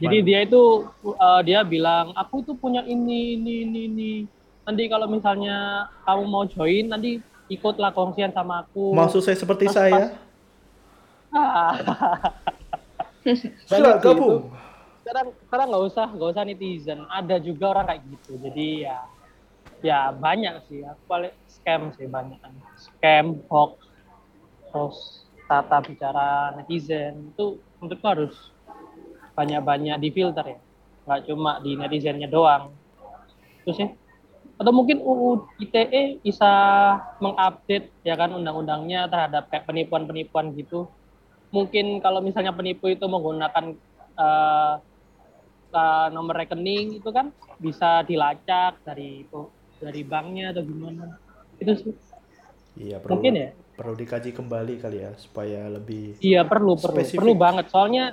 Jadi 0.00 0.16
dia 0.22 0.38
itu 0.40 0.62
uh, 1.04 1.40
dia 1.42 1.60
bilang 1.60 2.14
aku 2.14 2.40
tuh 2.40 2.54
punya 2.54 2.80
ini 2.84 3.34
ini 3.34 3.54
ini 3.66 3.80
ini. 3.84 4.12
Nanti 4.62 4.86
kalau 4.86 5.04
misalnya 5.04 5.56
kamu 6.06 6.22
mau 6.24 6.46
join 6.46 6.88
nanti 6.88 7.18
ikutlah 7.50 7.90
kongsian 7.90 8.30
sama 8.30 8.62
aku. 8.62 8.94
mau 8.94 9.06
sukses 9.06 9.34
seperti 9.34 9.66
Pas- 9.66 9.74
saya, 9.76 10.02
Ah. 11.28 11.74
silakan 13.20 13.68
Banyak 13.68 13.92
sih 13.92 13.98
itu. 13.98 14.06
gabung. 14.08 14.42
Sekarang 15.00 15.26
sekarang 15.40 15.66
nggak 15.68 15.84
usah 15.84 16.06
nggak 16.08 16.30
usah 16.30 16.44
netizen. 16.44 17.00
Ada 17.04 17.36
juga 17.38 17.64
orang 17.68 17.86
kayak 17.86 18.02
gitu. 18.08 18.32
Jadi 18.38 18.66
ya 18.82 18.98
ya 19.80 19.98
banyak 20.10 20.54
sih. 20.66 20.82
Aku 20.82 21.02
paling 21.06 21.34
scam 21.46 21.90
sih 21.92 22.06
banyak. 22.06 22.38
Scam, 22.76 23.42
hoax, 23.46 23.72
terus 24.66 24.96
tata 25.44 25.78
bicara 25.80 26.28
netizen 26.54 27.30
itu 27.30 27.46
menurutku 27.76 28.06
harus 28.06 28.34
banyak-banyak 29.32 29.98
difilter 29.98 30.46
ya. 30.46 30.58
Nggak 31.02 31.20
cuma 31.26 31.52
di 31.58 31.74
netizennya 31.74 32.26
doang. 32.26 32.70
Terus 33.62 33.78
ya. 33.78 33.88
Atau 34.60 34.76
mungkin 34.76 35.00
UU 35.00 35.48
ITE 35.56 36.20
bisa 36.20 36.52
mengupdate 37.16 37.88
ya 38.04 38.12
kan 38.12 38.36
undang-undangnya 38.36 39.08
terhadap 39.08 39.48
kayak 39.48 39.64
penipuan-penipuan 39.64 40.52
gitu. 40.52 40.84
Mungkin 41.48 42.04
kalau 42.04 42.20
misalnya 42.20 42.52
penipu 42.52 42.92
itu 42.92 43.08
menggunakan 43.08 43.72
eh, 44.20 44.74
eh, 45.72 46.06
nomor 46.12 46.36
rekening 46.36 47.00
itu 47.00 47.08
kan 47.08 47.32
bisa 47.56 48.04
dilacak 48.04 48.84
dari 48.84 49.24
dari 49.80 50.00
banknya 50.04 50.52
atau 50.52 50.60
gimana. 50.60 51.16
Itu 51.56 51.72
sih. 51.80 51.94
Iya, 52.76 53.00
perlu, 53.00 53.16
Mungkin 53.16 53.32
ya. 53.34 53.50
perlu 53.80 53.94
dikaji 53.96 54.30
kembali 54.36 54.74
kali 54.76 54.98
ya 55.02 55.10
supaya 55.16 55.72
lebih 55.72 56.20
Iya 56.20 56.44
perlu 56.44 56.76
perlu 56.76 57.00
Spesifik. 57.00 57.18
perlu 57.18 57.32
banget 57.34 57.66
soalnya 57.72 58.12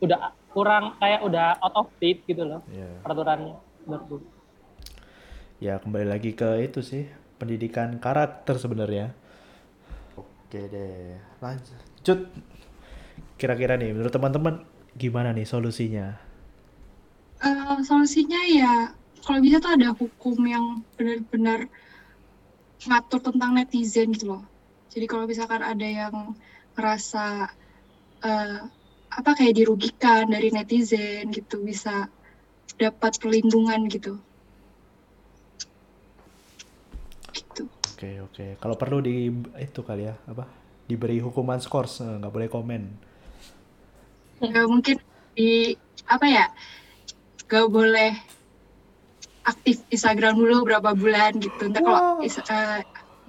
udah 0.00 0.32
kurang 0.56 0.96
kayak 0.96 1.20
udah 1.20 1.60
out 1.60 1.76
of 1.84 1.88
date 2.00 2.24
gitu 2.24 2.48
loh 2.48 2.64
ya. 2.72 2.88
peraturannya 3.04 3.60
menurutku. 3.84 4.35
Ya, 5.56 5.80
kembali 5.80 6.04
lagi 6.12 6.36
ke 6.36 6.68
itu 6.68 6.80
sih, 6.84 7.08
pendidikan 7.40 7.96
karakter 7.96 8.60
sebenarnya. 8.60 9.16
Oke 10.16 10.60
deh, 10.72 11.16
lanjut. 11.42 12.20
Kira-kira 13.36 13.76
nih, 13.76 13.92
menurut 13.92 14.12
teman-teman 14.12 14.64
gimana 14.96 15.32
nih 15.36 15.44
solusinya? 15.48 16.16
Eh, 17.46 17.78
solusinya 17.88 18.40
ya 18.58 18.72
kalau 19.24 19.38
bisa 19.44 19.56
tuh 19.64 19.72
ada 19.76 19.88
hukum 20.00 20.36
yang 20.54 20.64
benar-benar 20.96 21.60
ngatur 22.88 23.20
tentang 23.28 23.50
netizen 23.56 24.08
gitu 24.14 24.26
loh. 24.32 24.42
Jadi 24.92 25.04
kalau 25.10 25.24
misalkan 25.28 25.62
ada 25.72 25.86
yang 26.00 26.14
ngerasa 26.76 27.24
eh, 28.28 28.60
apa 29.18 29.30
kayak 29.38 29.54
dirugikan 29.58 30.24
dari 30.34 30.48
netizen 30.56 31.32
gitu 31.36 31.56
bisa 31.64 32.08
dapat 32.80 33.12
perlindungan 33.20 33.80
gitu. 33.94 34.12
Gitu. 37.36 37.62
Oke 37.68 38.10
oke, 38.24 38.46
kalau 38.56 38.76
perlu 38.76 39.04
di 39.04 39.28
itu 39.60 39.80
kali 39.84 40.08
ya, 40.08 40.16
apa? 40.24 40.48
Diberi 40.88 41.20
hukuman 41.20 41.60
skors, 41.60 42.00
eh, 42.00 42.16
nggak 42.16 42.32
boleh 42.32 42.48
komen. 42.48 42.82
Ya, 44.40 44.64
mungkin 44.64 44.96
di 45.32 45.76
apa 46.08 46.26
ya 46.28 46.46
gak 47.48 47.68
boleh 47.72 48.12
aktif 49.44 49.80
Instagram 49.88 50.36
dulu 50.36 50.66
berapa 50.66 50.92
bulan 50.92 51.36
gitu. 51.40 51.72
Ntar 51.72 51.80
kalau 51.80 52.20
Wow. 52.20 52.26
is- 52.26 52.40
eh, 52.40 52.80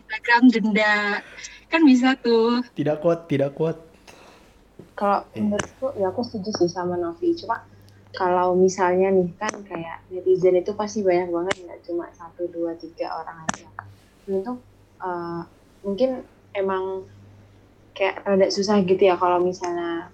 Instagram 0.03 0.43
denda 0.51 1.23
kan 1.67 1.81
bisa 1.83 2.15
tuh. 2.19 2.63
Tidak 2.75 2.99
kuat, 2.99 3.27
tidak 3.31 3.55
kuat. 3.55 3.77
Kalau 4.97 5.23
Eh. 5.31 5.41
menurutku 5.41 5.93
ya 5.95 6.09
aku 6.09 6.21
setuju 6.25 6.65
sih 6.65 6.69
sama 6.71 6.97
Novi. 6.97 7.37
Cuma 7.37 7.61
kalau 8.17 8.57
misalnya 8.57 9.13
nih 9.13 9.29
kan 9.37 9.53
kayak 9.63 10.09
netizen 10.09 10.57
itu 10.57 10.73
pasti 10.73 11.05
banyak 11.05 11.29
banget 11.29 11.55
nggak 11.69 11.79
cuma 11.85 12.09
satu 12.17 12.49
dua 12.49 12.73
tiga 12.75 13.13
orang 13.13 13.45
aja. 13.45 13.69
Itu 14.27 14.51
eh, 15.07 15.41
mungkin 15.85 16.09
emang 16.53 16.83
kayak 17.97 18.15
rada 18.27 18.47
susah 18.53 18.77
gitu 18.85 19.03
ya 19.09 19.15
kalau 19.17 19.39
misalnya 19.41 20.13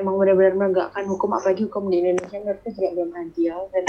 emang 0.00 0.14
benar-benar 0.20 0.54
menegakkan 0.60 1.04
hukum 1.08 1.30
apalagi 1.36 1.66
hukum 1.68 1.88
di 1.90 1.96
Indonesia 2.04 2.38
menurutku 2.42 2.68
juga 2.76 2.88
belum 2.96 3.10
adil. 3.16 3.56
Dan 3.72 3.84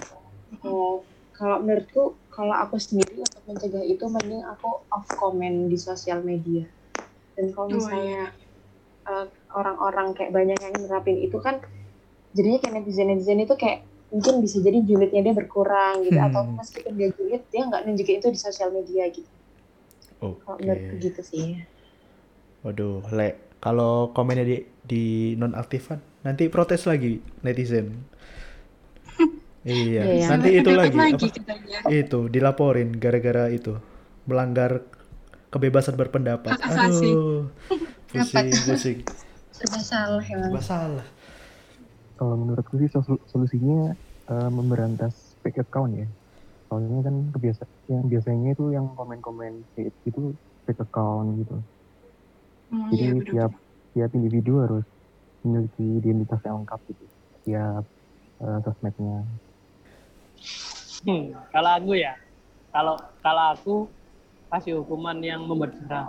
eh, 0.68 0.96
kalau 1.38 1.58
menurutku 1.64 2.04
kalau 2.34 2.56
aku 2.56 2.78
sendiri 2.82 3.22
untuk 3.26 3.44
mencegah 3.50 3.84
itu 3.86 4.06
mending 4.10 4.44
aku 4.46 4.70
off 4.96 5.08
comment 5.20 5.70
di 5.72 5.78
sosial 5.80 6.20
media. 6.26 6.66
Dan 7.38 7.52
kalau 7.54 7.70
Oh, 7.70 7.74
misalnya 7.78 8.34
eh, 9.10 9.28
orang-orang 9.60 10.08
kayak 10.18 10.32
banyak 10.36 10.60
yang 10.60 10.76
nerapin 10.84 11.18
itu 11.20 11.38
kan 11.42 11.56
jadinya 12.36 12.60
kayak 12.62 12.76
netizen 12.84 13.08
netizen 13.12 13.40
itu 13.44 13.56
kayak 13.58 13.80
mungkin 14.14 14.40
bisa 14.44 14.58
jadi 14.64 14.80
julidnya 14.88 15.22
dia 15.26 15.36
berkurang 15.36 15.96
gitu 16.08 16.16
Hmm. 16.18 16.28
atau 16.32 16.42
meskipun 16.56 16.94
dia 16.96 17.10
julid 17.18 17.44
dia 17.52 17.62
nggak 17.68 17.82
nunjukin 17.86 18.20
itu 18.24 18.30
di 18.32 18.40
sosial 18.40 18.70
media 18.72 19.04
gitu 19.12 19.30
kalau 20.44 20.58
Oke. 20.58 20.64
menurutku 20.64 20.96
gitu 21.00 21.22
sih 21.24 21.48
Waduh, 22.66 23.06
le, 23.14 23.30
kalau 23.64 24.12
komennya 24.12 24.46
di 24.46 24.58
di 24.84 25.04
nonaktifan, 25.40 26.00
nanti 26.26 26.50
protes 26.50 26.84
lagi 26.90 27.22
netizen. 27.46 28.04
iya, 29.68 30.04
iya. 30.04 30.26
nanti 30.32 30.50
itu 30.60 30.70
lagi, 30.74 30.98
apa? 30.98 31.28
katanya. 31.32 31.80
Itu 31.90 32.28
dilaporin 32.28 32.98
gara-gara 32.98 33.48
itu 33.52 33.78
melanggar 34.28 34.84
kebebasan 35.54 35.96
berpendapat. 35.96 36.60
Aduh, 36.60 37.48
pusing, 38.12 38.52
pusing. 38.68 39.00
serba 39.54 39.80
salah 39.82 40.22
Serba 40.22 40.62
salah. 40.62 41.06
Kalau 42.18 42.36
menurutku 42.36 42.76
sih 42.82 42.90
sol- 42.90 43.24
solusinya 43.30 43.94
eh, 44.34 44.50
memberantas 44.52 45.38
fake 45.46 45.64
account 45.66 45.94
ya. 45.96 46.08
Soalnya 46.68 47.00
kan 47.08 47.16
kebiasa 47.32 47.64
yang 47.88 48.06
biasanya 48.12 48.50
itu 48.58 48.66
yang 48.76 48.92
komen-komen 48.98 49.64
hate 49.78 49.96
itu 50.04 50.36
fake 50.68 50.84
account 50.84 51.40
gitu. 51.40 51.56
Hmm, 52.68 52.92
Jadi 52.92 53.04
iya 53.04 53.14
bener. 53.16 53.32
tiap 53.32 53.52
tiap 53.96 54.12
individu 54.18 54.54
harus 54.64 54.86
memiliki 55.46 55.86
identitas 56.04 56.42
yang 56.44 56.66
lengkap 56.66 56.82
gitu. 56.92 57.06
Tiap 57.48 57.84
eh, 58.44 58.60
sosmednya. 58.66 59.18
Hmm, 61.06 61.24
kalau 61.54 61.72
aku 61.78 61.92
ya, 61.96 62.14
kalau 62.74 62.96
kalau 63.24 63.46
aku 63.56 63.76
kasih 64.52 64.82
hukuman 64.84 65.18
yang 65.24 65.44
membuat 65.46 65.78
jerah. 65.80 66.08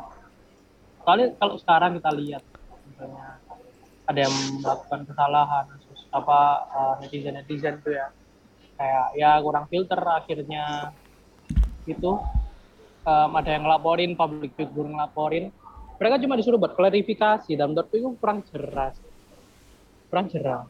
Soalnya 1.04 1.34
kalau 1.38 1.54
sekarang 1.60 1.92
kita 1.98 2.10
lihat, 2.14 2.42
misalnya 2.86 3.40
ada 4.08 4.18
yang 4.24 4.34
melakukan 4.60 5.00
kesalahan, 5.08 5.64
apa 6.22 6.40
netizen 7.02 7.34
netizen 7.38 7.74
tuh 7.82 7.94
ya, 7.94 8.10
kayak 8.78 9.06
ya 9.18 9.30
kurang 9.42 9.66
filter 9.70 9.98
akhirnya 9.98 10.94
itu 11.88 12.20
em, 13.06 13.30
ada 13.32 13.50
yang 13.50 13.64
ngelaporin, 13.64 14.12
public 14.14 14.52
figure 14.54 14.88
ngelaporin, 14.88 15.50
mereka 15.98 16.20
cuma 16.22 16.38
disuruh 16.38 16.60
buat 16.60 16.76
klarifikasi 16.76 17.50
dan 17.56 17.72
menurutku 17.74 17.96
itu 17.98 18.08
kurang 18.20 18.44
jelas, 18.52 18.94
kurang 20.12 20.26
jerah. 20.30 20.68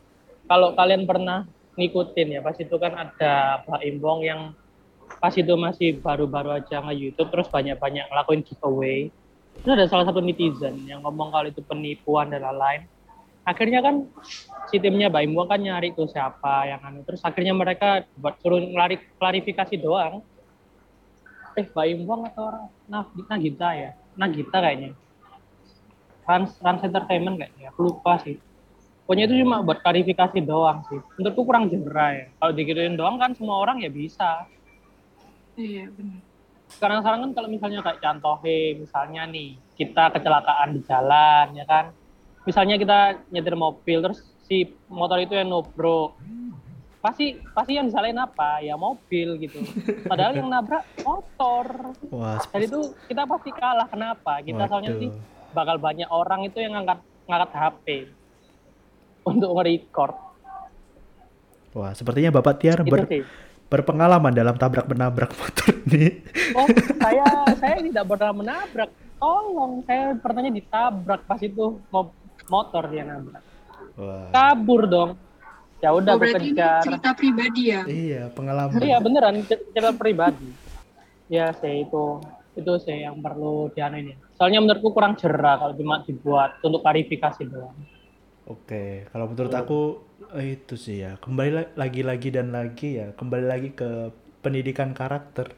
Kalau 0.48 0.72
kalian 0.72 1.04
pernah 1.04 1.44
ngikutin 1.76 2.38
ya, 2.38 2.40
pas 2.40 2.56
itu 2.56 2.76
kan 2.80 2.96
ada 2.96 3.62
Pak 3.62 3.84
Imbong 3.84 4.24
yang 4.24 4.40
pas 5.18 5.34
itu 5.34 5.52
masih 5.56 5.98
baru-baru 6.00 6.60
aja 6.62 6.84
nge 6.84 6.94
YouTube 6.94 7.32
terus 7.32 7.48
banyak-banyak 7.48 8.08
ngelakuin 8.08 8.42
giveaway. 8.44 9.08
Terus 9.60 9.74
ada 9.74 9.86
salah 9.90 10.06
satu 10.06 10.22
netizen 10.22 10.86
yang 10.86 11.02
ngomong 11.02 11.34
kalau 11.34 11.48
itu 11.50 11.60
penipuan 11.66 12.30
dan 12.30 12.46
lain-lain. 12.46 12.86
Akhirnya 13.48 13.80
kan 13.80 14.04
si 14.68 14.76
timnya 14.76 15.08
Mbak 15.08 15.24
Imbong 15.24 15.48
kan 15.48 15.60
nyari 15.64 15.96
tuh 15.96 16.04
siapa 16.04 16.68
yang 16.68 16.84
anu. 16.84 17.00
Terus 17.08 17.24
akhirnya 17.24 17.56
mereka 17.56 18.04
buat 18.20 18.36
suruh 18.44 18.60
ngelari 18.60 19.00
klarifikasi 19.16 19.80
doang. 19.80 20.20
Eh 21.56 21.64
Mbak 21.64 21.86
Imbong 21.96 22.20
atau 22.28 22.42
orang 22.52 22.64
nah, 22.84 23.08
Nagita 23.08 23.68
ya? 23.72 23.90
Nagita 24.20 24.60
kayaknya. 24.60 24.92
Trans, 26.28 26.60
Trans 26.60 26.84
Entertainment 26.84 27.40
kayaknya, 27.40 27.72
aku 27.72 27.88
lupa 27.88 28.20
sih. 28.20 28.36
Pokoknya 29.08 29.24
itu 29.24 29.40
cuma 29.40 29.64
buat 29.64 29.80
klarifikasi 29.80 30.44
doang 30.44 30.84
sih. 30.92 31.00
Menurutku 31.16 31.48
kurang 31.48 31.72
jerah 31.72 32.12
ya. 32.12 32.26
Kalau 32.36 32.52
digituin 32.52 33.00
doang 33.00 33.16
kan 33.16 33.32
semua 33.32 33.64
orang 33.64 33.80
ya 33.80 33.88
bisa 33.88 34.44
Iya 35.58 35.90
benar. 35.90 36.22
sekarang 36.70 37.00
sekarang 37.02 37.20
kan 37.24 37.30
kalau 37.34 37.48
misalnya 37.50 37.80
kayak 37.82 37.98
contohnya 37.98 38.78
misalnya 38.78 39.22
nih 39.26 39.58
kita 39.74 40.04
kecelakaan 40.14 40.70
di 40.76 40.80
jalan 40.86 41.46
ya 41.56 41.64
kan 41.66 41.90
misalnya 42.48 42.80
kita 42.80 43.28
nyetir 43.28 43.52
mobil 43.52 44.00
terus 44.00 44.24
si 44.48 44.64
motor 44.88 45.20
itu 45.20 45.36
yang 45.36 45.52
nobro 45.52 46.16
pasti 46.98 47.38
pasti 47.54 47.78
yang 47.78 47.86
disalahin 47.86 48.18
apa? 48.18 48.58
Ya 48.58 48.74
mobil 48.74 49.38
gitu. 49.38 49.62
Padahal 50.10 50.34
yang 50.34 50.50
nabrak 50.50 50.82
motor. 51.06 51.94
Wah, 52.10 52.42
dan 52.42 52.60
itu 52.66 52.80
kita 53.06 53.22
pasti 53.22 53.50
kalah. 53.54 53.86
Kenapa? 53.86 54.42
Kita 54.42 54.66
soalnya 54.66 54.98
waduh. 54.98 55.02
sih 55.06 55.10
bakal 55.54 55.76
banyak 55.78 56.08
orang 56.10 56.40
itu 56.44 56.58
yang 56.58 56.74
ngangkat 56.74 56.98
ngangkat 57.30 57.50
HP 57.54 57.86
untuk 59.22 59.50
nge-record. 59.54 60.14
Wah, 61.76 61.92
sepertinya 61.94 62.34
Bapak 62.34 62.54
Tiar 62.58 62.82
ber- 62.82 63.06
berpengalaman 63.68 64.34
dalam 64.34 64.58
tabrak 64.58 64.88
menabrak 64.90 65.30
motor 65.38 65.70
ini. 65.86 66.24
Oh, 66.56 66.66
saya 67.04 67.24
saya 67.54 67.76
tidak 67.78 68.04
pernah 68.10 68.32
menabrak. 68.34 68.90
Tolong, 69.18 69.82
saya 69.86 70.14
pernahnya 70.18 70.50
ditabrak 70.54 71.26
pas 71.26 71.40
itu 71.42 71.78
mo- 71.90 72.17
motor 72.46 72.82
dia 72.92 73.02
nabrak. 73.08 73.42
Wah. 73.98 74.30
Kabur 74.34 74.82
dong. 74.94 75.10
Ya 75.82 75.90
udah 75.94 76.14
Oh, 76.14 76.18
berarti 76.20 76.50
ini 76.50 76.58
kejar. 76.58 76.82
cerita 76.84 77.10
pribadi 77.18 77.62
ya? 77.74 77.82
Iya, 77.86 78.20
pengalaman. 78.36 78.78
Iya 78.84 78.96
beneran 79.04 79.36
cer- 79.48 79.64
cerita 79.74 79.92
pribadi. 79.96 80.48
Ya 81.36 81.46
sih 81.60 81.74
itu 81.84 82.04
itu 82.58 82.72
sih 82.84 82.96
yang 83.06 83.16
perlu 83.24 83.70
dianuin 83.74 84.06
ya. 84.12 84.16
Soalnya 84.36 84.60
menurutku 84.64 84.90
kurang 84.96 85.14
jerah 85.20 85.54
kalau 85.60 85.74
cuma 85.80 85.94
dibuat 86.06 86.50
untuk 86.66 86.80
klarifikasi 86.84 87.42
doang. 87.52 87.78
Oke, 88.48 89.04
kalau 89.12 89.28
menurut 89.28 89.52
aku 89.52 89.80
eh, 90.40 90.56
itu 90.56 90.74
sih 90.80 91.04
ya, 91.04 91.20
kembali 91.20 91.50
la- 91.52 91.72
lagi-lagi 91.76 92.28
dan 92.32 92.48
lagi 92.56 92.96
ya, 93.00 93.12
kembali 93.12 93.44
lagi 93.44 93.68
ke 93.76 94.08
pendidikan 94.40 94.96
karakter. 94.96 95.52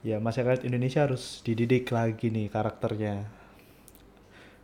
Ya, 0.00 0.16
masyarakat 0.26 0.64
Indonesia 0.68 1.04
harus 1.04 1.44
dididik 1.44 1.84
lagi 1.92 2.26
nih 2.32 2.46
karakternya. 2.54 3.28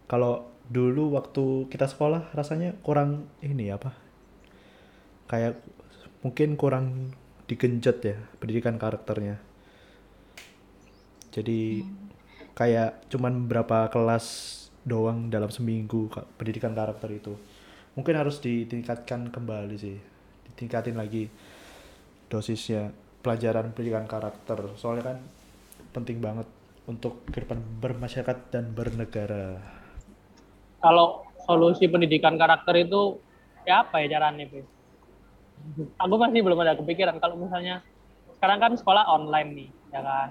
Kalau 0.07 0.47
dulu 0.67 1.15
waktu 1.15 1.71
kita 1.71 1.87
sekolah 1.87 2.35
rasanya 2.35 2.75
kurang 2.83 3.31
ini 3.43 3.71
apa? 3.71 3.95
Kayak 5.31 5.63
mungkin 6.23 6.59
kurang 6.59 7.15
digenjot 7.47 7.99
ya 8.03 8.17
pendidikan 8.39 8.79
karakternya. 8.79 9.39
Jadi 11.31 11.85
kayak 12.57 13.13
cuman 13.13 13.45
berapa 13.45 13.93
kelas 13.93 14.27
doang 14.87 15.29
dalam 15.29 15.53
seminggu 15.53 16.09
pendidikan 16.41 16.73
karakter 16.73 17.11
itu 17.13 17.35
mungkin 17.99 18.15
harus 18.17 18.39
ditingkatkan 18.39 19.35
kembali 19.35 19.77
sih 19.77 19.99
ditingkatin 20.53 20.97
lagi 20.97 21.27
dosisnya 22.31 22.95
pelajaran 23.21 23.75
pendidikan 23.75 24.07
karakter 24.07 24.73
soalnya 24.79 25.13
kan 25.13 25.19
penting 25.91 26.23
banget 26.23 26.49
untuk 26.87 27.27
kehidupan 27.29 27.59
bermasyarakat 27.83 28.39
dan 28.55 28.71
bernegara 28.71 29.59
Kalau 30.81 31.25
solusi 31.47 31.89
pendidikan 31.89 32.37
karakter 32.37 32.85
itu 32.85 33.21
ya 33.67 33.83
apa 33.87 34.03
ya 34.05 34.19
caranya, 34.19 34.45
Pe? 34.47 34.63
Aku 35.99 36.15
masih 36.21 36.45
belum 36.45 36.61
ada 36.61 36.77
kepikiran 36.77 37.17
kalau 37.17 37.41
misalnya 37.41 37.81
sekarang 38.37 38.59
kan 38.61 38.73
sekolah 38.77 39.09
online 39.09 39.51
nih, 39.57 39.69
ya 39.91 40.01
kan. 40.05 40.29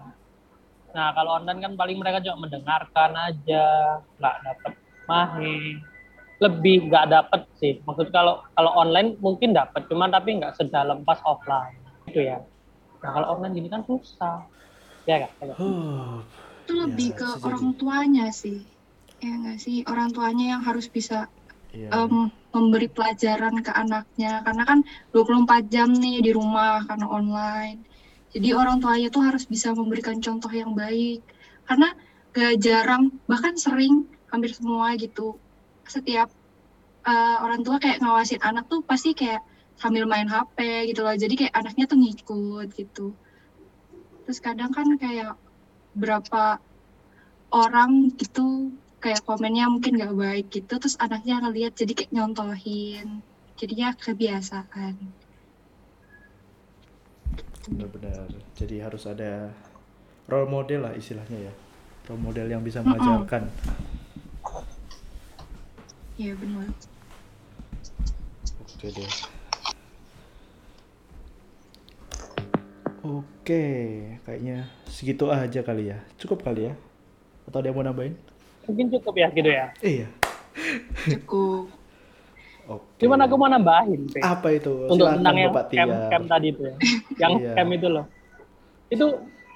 Nah, 0.96 1.12
kalau 1.12 1.42
online 1.42 1.60
kan 1.60 1.74
paling 1.76 1.98
mereka 2.00 2.24
cuma 2.24 2.48
mendengarkan 2.48 3.12
aja, 3.18 3.66
nggak 4.22 4.36
dapet 4.46 4.74
mahe. 5.10 5.56
Lebih 6.40 6.88
nggak 6.88 7.06
dapet 7.12 7.42
sih. 7.58 7.82
Maksud 7.84 8.14
kalau 8.14 8.40
kalau 8.54 8.72
online 8.78 9.18
mungkin 9.20 9.52
dapet, 9.52 9.88
cuman 9.90 10.14
tapi 10.14 10.38
nggak 10.40 10.56
sedalam 10.56 11.04
pas 11.04 11.20
offline. 11.26 11.82
Itu 12.08 12.22
ya. 12.22 12.40
Nah, 13.04 13.12
kalau 13.12 13.28
online 13.36 13.60
gini 13.60 13.68
kan 13.68 13.84
susah. 13.84 14.46
Ya 15.10 15.26
kan? 15.26 15.32
Itu 16.66 16.74
lebih 16.74 17.14
Iya, 17.14 17.18
ke 17.18 17.28
orang 17.46 17.78
tuanya 17.78 18.30
sih. 18.34 18.75
Ya 19.26 19.34
nggak 19.42 19.58
sih? 19.58 19.82
Orang 19.90 20.14
tuanya 20.14 20.54
yang 20.54 20.62
harus 20.62 20.86
bisa 20.86 21.26
iya. 21.74 21.90
em, 21.90 22.30
memberi 22.54 22.86
pelajaran 22.94 23.58
ke 23.66 23.74
anaknya. 23.74 24.46
Karena 24.46 24.64
kan 24.70 24.80
24 25.10 25.66
jam 25.74 25.90
nih 25.90 26.22
di 26.22 26.30
rumah 26.30 26.86
karena 26.86 27.10
online. 27.10 27.82
Jadi 28.30 28.54
orang 28.54 28.78
tuanya 28.78 29.10
tuh 29.10 29.26
harus 29.26 29.50
bisa 29.50 29.74
memberikan 29.74 30.22
contoh 30.22 30.54
yang 30.54 30.78
baik. 30.78 31.26
Karena 31.66 31.90
gak 32.38 32.62
jarang, 32.62 33.18
bahkan 33.26 33.58
sering, 33.58 34.06
hampir 34.30 34.54
semua 34.54 34.94
gitu. 34.94 35.42
Setiap 35.90 36.30
eh, 37.10 37.38
orang 37.42 37.66
tua 37.66 37.82
kayak 37.82 38.06
ngawasin 38.06 38.46
anak 38.46 38.70
tuh 38.70 38.86
pasti 38.86 39.18
kayak 39.18 39.42
sambil 39.74 40.06
main 40.06 40.30
HP 40.30 40.86
gitu 40.94 41.02
loh. 41.02 41.18
Jadi 41.18 41.34
kayak 41.34 41.54
anaknya 41.58 41.90
tuh 41.90 41.98
ngikut 41.98 42.68
gitu. 42.78 43.08
Terus 44.30 44.38
kadang 44.38 44.70
kan 44.70 44.86
kayak 45.02 45.34
berapa 45.98 46.62
orang 47.50 48.14
gitu 48.20 48.76
kayak 49.06 49.22
komennya 49.22 49.70
mungkin 49.70 50.02
gak 50.02 50.18
baik 50.18 50.50
gitu. 50.50 50.82
Terus 50.82 50.98
anaknya 50.98 51.46
ngeliat 51.46 51.78
jadi 51.78 51.94
kayak 51.94 52.10
nyontohin. 52.10 53.22
Jadinya 53.62 53.94
kebiasaan. 53.94 54.98
benar-benar 57.66 58.30
jadi 58.54 58.86
harus 58.86 59.10
ada 59.10 59.50
role 60.30 60.46
model 60.46 60.86
lah 60.86 60.94
istilahnya 60.94 61.50
ya 61.50 61.54
role 62.06 62.22
model 62.22 62.46
yang 62.46 62.62
bisa 62.62 62.86
mengajarkan 62.86 63.50
Iya 66.16 66.32
benar. 66.40 66.72
Oke 68.64 68.88
deh. 68.88 69.12
Oke, 73.04 73.64
kayaknya 74.24 74.72
segitu 74.88 75.28
aja 75.28 75.60
kali 75.60 75.92
ya. 75.92 76.00
Cukup 76.16 76.40
kali 76.40 76.72
ya? 76.72 76.74
Atau 77.44 77.60
ada 77.60 77.68
yang 77.68 77.76
mau 77.76 77.84
nambahin? 77.84 78.16
Mungkin 78.66 78.86
cukup 78.92 79.14
ya 79.16 79.28
gitu 79.30 79.48
ya. 79.48 79.68
Iya. 79.80 80.08
Cukup. 81.08 81.70
Oke. 82.66 82.98
Cuman 82.98 83.20
aku 83.22 83.36
mau 83.36 83.46
nambahin, 83.46 84.10
Pe. 84.10 84.20
apa 84.20 84.48
itu? 84.52 84.88
untuk 84.88 85.06
Silakan, 85.06 85.22
tentang 85.22 85.36
yang 85.38 85.52
camp, 85.54 85.92
camp 86.10 86.26
tadi 86.28 86.48
itu 86.50 86.62
ya. 86.64 86.76
yang 87.20 87.34
Iya. 87.38 87.54
camp 87.54 87.72
itu 87.72 87.88
loh 87.88 88.06
itu 88.86 89.06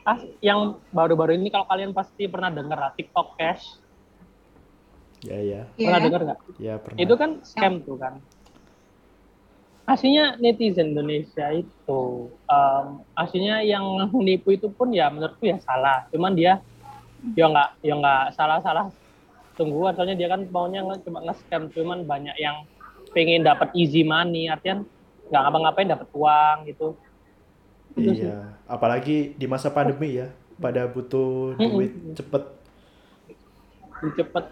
ah, 0.04 0.19
yang 0.39 0.60
baru-baru 0.89 1.34
ini 1.34 1.48
kalau 1.48 1.65
kalian 1.65 1.89
pasti 1.89 2.26
pernah 2.26 2.50
dengar 2.50 2.78
lah 2.80 2.91
TikTok 2.91 3.34
Cash 3.36 3.65
Ya 5.19 5.36
ya, 5.38 5.62
pernah 5.72 5.89
Iya. 5.95 6.06
dengar 6.06 6.22
nggak 6.24 6.39
ya 6.58 6.74
pernah. 6.78 6.98
itu 6.98 7.13
kan 7.13 7.30
scam 7.43 7.74
tuh 7.82 7.98
kan 7.98 8.13
aslinya 9.86 10.38
netizen 10.38 10.93
Indonesia 10.93 11.50
itu 11.52 12.02
em, 12.45 12.86
aslinya 13.13 13.62
yang 13.62 13.84
menipu 14.12 14.50
itu 14.52 14.69
pun 14.69 14.89
ya 14.89 15.10
menurutku 15.10 15.43
ya 15.43 15.58
salah 15.60 16.06
cuman 16.08 16.34
dia 16.34 16.62
ya 17.39 17.45
nggak 17.51 17.67
ya 17.88 17.93
nggak 17.99 18.19
salah-salah 18.38 18.86
tungguan 19.58 19.93
soalnya 19.95 20.17
dia 20.19 20.29
kan 20.34 20.41
maunya 20.55 20.82
nge- 20.88 21.03
cuma 21.05 21.19
nge-scam 21.25 21.63
cuman 21.75 21.99
banyak 22.12 22.36
yang 22.45 22.58
pengen 23.15 23.41
dapat 23.49 23.69
easy 23.75 24.01
money 24.08 24.47
artian 24.53 24.86
nggak 25.29 25.41
ngapa-ngapain 25.43 25.89
dapat 25.93 26.08
uang 26.15 26.58
gitu 26.69 26.86
Itu 27.97 28.12
sih. 28.17 28.32
Iya, 28.32 28.63
apalagi 28.69 29.36
di 29.36 29.45
masa 29.49 29.69
pandemi 29.75 30.15
ya, 30.21 30.32
pada 30.63 30.88
butuh 30.88 31.58
duit 31.60 31.91
cepet. 32.15 32.43
Lebih 34.01 34.12
cepet. 34.17 34.45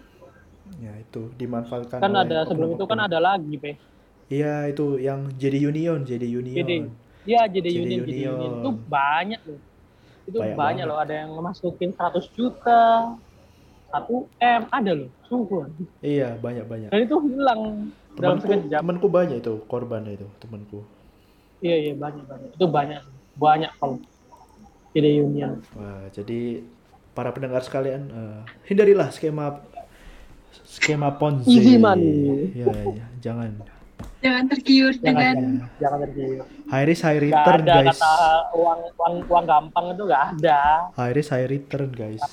Ya 0.84 0.92
itu 1.02 1.20
dimanfaatkan. 1.40 2.00
Kan 2.02 2.12
ada 2.22 2.38
sebelum 2.48 2.70
itu 2.76 2.84
kan 2.90 2.98
ada 3.06 3.18
lagi, 3.26 3.54
Pe. 3.62 3.72
Iya 4.34 4.48
itu 4.72 4.82
yang 5.06 5.20
jadi 5.42 5.58
union, 5.70 5.98
jadi 6.10 6.26
union. 6.40 6.48
Jadi, 6.56 6.74
Iya, 7.28 7.40
jadi 7.54 7.68
Jadi 7.72 7.78
union, 7.84 8.08
jadi 8.08 8.22
union. 8.32 8.56
Itu 8.56 8.68
banyak 8.88 9.40
loh. 9.48 9.60
Itu 10.28 10.36
Banyak 10.44 10.56
banyak, 10.60 10.84
loh. 10.84 10.98
Ada 11.00 11.14
yang 11.24 11.30
masukin 11.40 11.90
100 11.96 12.36
juta, 12.36 13.16
1 13.88 14.28
M, 14.44 14.62
ada 14.68 14.90
loh. 14.92 15.10
Sungguh. 15.24 15.64
Iya 16.04 16.36
banyak 16.36 16.64
banyak. 16.68 16.88
Dan 16.92 17.00
itu 17.08 17.16
hilang 17.32 17.60
dalam 18.20 18.36
Temanku, 18.36 18.44
sekejap. 18.44 18.80
temanku 18.84 19.08
banyak 19.08 19.36
itu 19.40 19.52
korbannya 19.64 20.12
itu 20.20 20.28
temanku. 20.44 20.84
Iya, 21.58 21.76
iya, 21.90 21.92
banyak, 21.96 22.24
banyak. 22.28 22.50
Itu 22.54 22.66
banyak. 22.68 23.02
Banyak 23.38 23.72
kalau 23.80 23.96
jadi 24.92 25.24
union. 25.24 25.64
Wah, 25.74 26.06
jadi 26.12 26.62
para 27.16 27.32
pendengar 27.34 27.64
sekalian 27.64 28.08
eh, 28.12 28.40
hindarilah 28.68 29.08
skema 29.10 29.64
skema 30.68 31.16
Ponzi. 31.16 31.48
Easy 31.50 31.76
money. 31.80 32.52
Ya, 32.52 32.68
ya, 32.72 33.06
jangan. 33.24 33.58
Jangan 34.18 34.44
tergiur 34.50 34.92
Jangan, 34.98 35.06
dengan 35.06 35.36
jangan, 35.38 35.78
jangan 35.78 35.98
tergiur. 36.06 36.44
High 36.68 36.86
risk 36.90 37.02
high 37.06 37.20
return 37.22 37.60
ada 37.62 37.74
guys. 37.78 37.88
kata 37.94 38.14
uang, 38.58 38.80
uang, 38.98 39.14
uang 39.30 39.44
gampang 39.46 39.84
itu 39.94 40.02
nggak 40.10 40.24
ada. 40.34 40.60
High 40.98 41.14
risk 41.14 41.30
high 41.30 41.46
return 41.46 41.90
guys. 41.94 42.24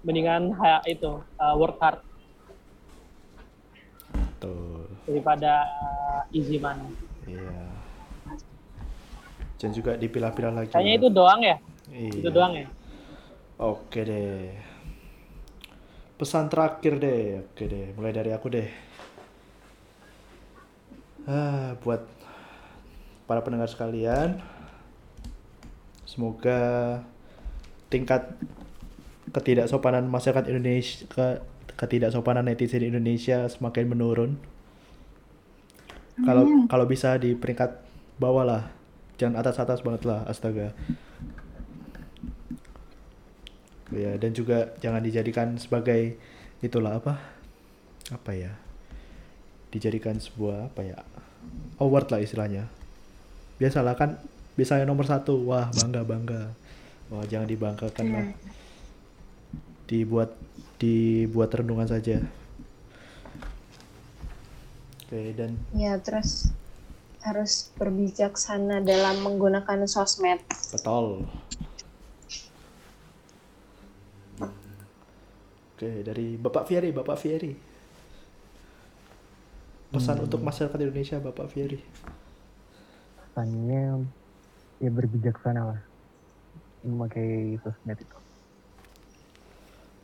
Mendingan 0.00 0.56
ha- 0.56 0.84
itu, 0.88 1.20
uh, 1.36 1.54
work 1.60 1.76
hard 1.76 2.00
Tuh. 4.38 4.86
daripada 5.04 5.66
uh, 5.66 6.20
easy 6.32 6.56
money. 6.56 6.88
Iya. 7.28 7.68
Dan 9.58 9.70
juga 9.74 9.98
dipilah-pilah 9.98 10.52
lagi. 10.54 10.70
Kayaknya 10.70 10.94
lah. 10.94 11.00
itu 11.02 11.08
doang 11.10 11.40
ya? 11.42 11.56
Iya. 11.90 12.12
Itu 12.22 12.30
doang 12.30 12.52
ya? 12.54 12.66
Oke 13.58 14.00
deh. 14.06 14.54
Pesan 16.18 16.50
terakhir 16.50 16.98
deh. 16.98 17.46
Oke 17.46 17.70
deh, 17.70 17.94
mulai 17.94 18.10
dari 18.10 18.34
aku 18.34 18.50
deh. 18.50 18.66
Ah, 21.30 21.78
buat 21.78 22.02
para 23.28 23.44
pendengar 23.44 23.70
sekalian, 23.70 24.40
semoga 26.08 26.98
tingkat 27.92 28.34
ketidaksopanan 29.30 30.08
masyarakat 30.08 30.48
Indonesia 30.48 31.04
ke 31.06 31.26
ketidaksopanan 31.76 32.48
netizen 32.48 32.82
Indonesia 32.82 33.46
semakin 33.46 33.86
menurun. 33.86 34.40
Kalau 36.24 36.66
kalau 36.66 36.86
bisa 36.88 37.14
di 37.20 37.38
peringkat 37.38 37.78
bawah 38.18 38.42
lah, 38.42 38.62
jangan 39.20 39.38
atas-atas 39.38 39.86
banget 39.86 40.02
lah, 40.08 40.26
astaga. 40.26 40.74
Ya, 43.88 44.20
dan 44.20 44.36
juga 44.36 44.76
jangan 44.84 45.00
dijadikan 45.00 45.56
sebagai 45.56 46.20
itulah 46.60 47.00
apa? 47.00 47.16
Apa 48.12 48.36
ya? 48.36 48.52
Dijadikan 49.72 50.20
sebuah 50.20 50.68
apa 50.72 50.80
ya? 50.84 50.96
Award 51.80 52.12
lah 52.12 52.20
istilahnya. 52.20 52.68
Biasalah 53.56 53.96
kan 53.96 54.20
biasanya 54.60 54.84
nomor 54.84 55.08
satu, 55.08 55.40
wah 55.48 55.72
bangga 55.72 56.04
bangga. 56.04 56.42
Wah 57.08 57.24
jangan 57.24 57.48
dibanggakan 57.48 58.06
lah. 58.12 58.26
Dibuat 59.88 60.36
dibuat 60.76 61.48
renungan 61.56 61.88
saja. 61.88 62.20
Oke 65.08 65.32
dan 65.32 65.56
Ya, 65.72 65.96
terus 65.96 66.52
harus 67.24 67.72
berbijaksana 67.80 68.84
dalam 68.84 69.24
menggunakan 69.24 69.88
sosmed. 69.88 70.44
betul. 70.68 71.24
Oke 75.78 76.02
dari 76.02 76.34
Bapak 76.34 76.66
Fieri, 76.66 76.90
Bapak 76.90 77.14
Fieri. 77.14 77.54
Pesan 79.94 80.26
untuk 80.26 80.42
masyarakat 80.42 80.74
Indonesia, 80.74 81.22
Bapak 81.22 81.46
Fieri. 81.54 81.78
pesannya 83.38 84.02
ya 84.82 84.90
berbijaksana 84.90 85.62
lah 85.62 85.80
memakai 86.82 87.54
sosmed 87.62 87.94
itu 87.94 88.18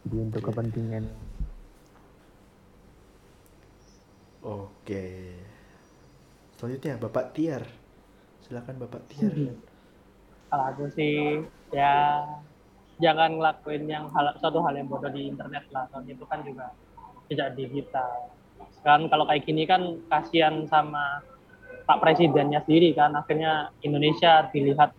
jadi 0.07 0.17
untuk 0.23 0.39
Oke. 0.39 0.47
kepentingan 0.55 1.05
Oke. 4.45 5.35
Selanjutnya 6.61 7.01
Bapak 7.01 7.33
Tiar. 7.33 7.65
Silakan 8.45 8.77
Bapak 8.77 9.01
Tiar. 9.09 9.33
Kalau 10.53 10.65
aku 10.69 10.85
sih 10.93 11.41
ya 11.73 12.23
jangan 13.03 13.39
ngelakuin 13.39 13.85
yang 13.91 14.07
hal, 14.13 14.35
suatu 14.39 14.63
hal 14.63 14.75
yang 14.79 14.87
bodoh 14.87 15.11
di 15.11 15.31
internet 15.31 15.67
lah. 15.75 15.89
Soalnya 15.91 16.15
itu 16.15 16.25
kan 16.27 16.41
juga 16.47 16.71
tidak 17.31 17.49
digital. 17.59 18.31
Kan 18.85 19.09
kalau 19.09 19.25
kayak 19.25 19.43
gini 19.49 19.65
kan 19.65 19.99
kasihan 20.13 20.69
sama 20.69 21.25
Pak 21.85 21.99
Presidennya 22.01 22.63
sendiri 22.63 22.93
kan. 22.93 23.17
Akhirnya 23.17 23.73
Indonesia 23.83 24.47
dilihat 24.53 24.93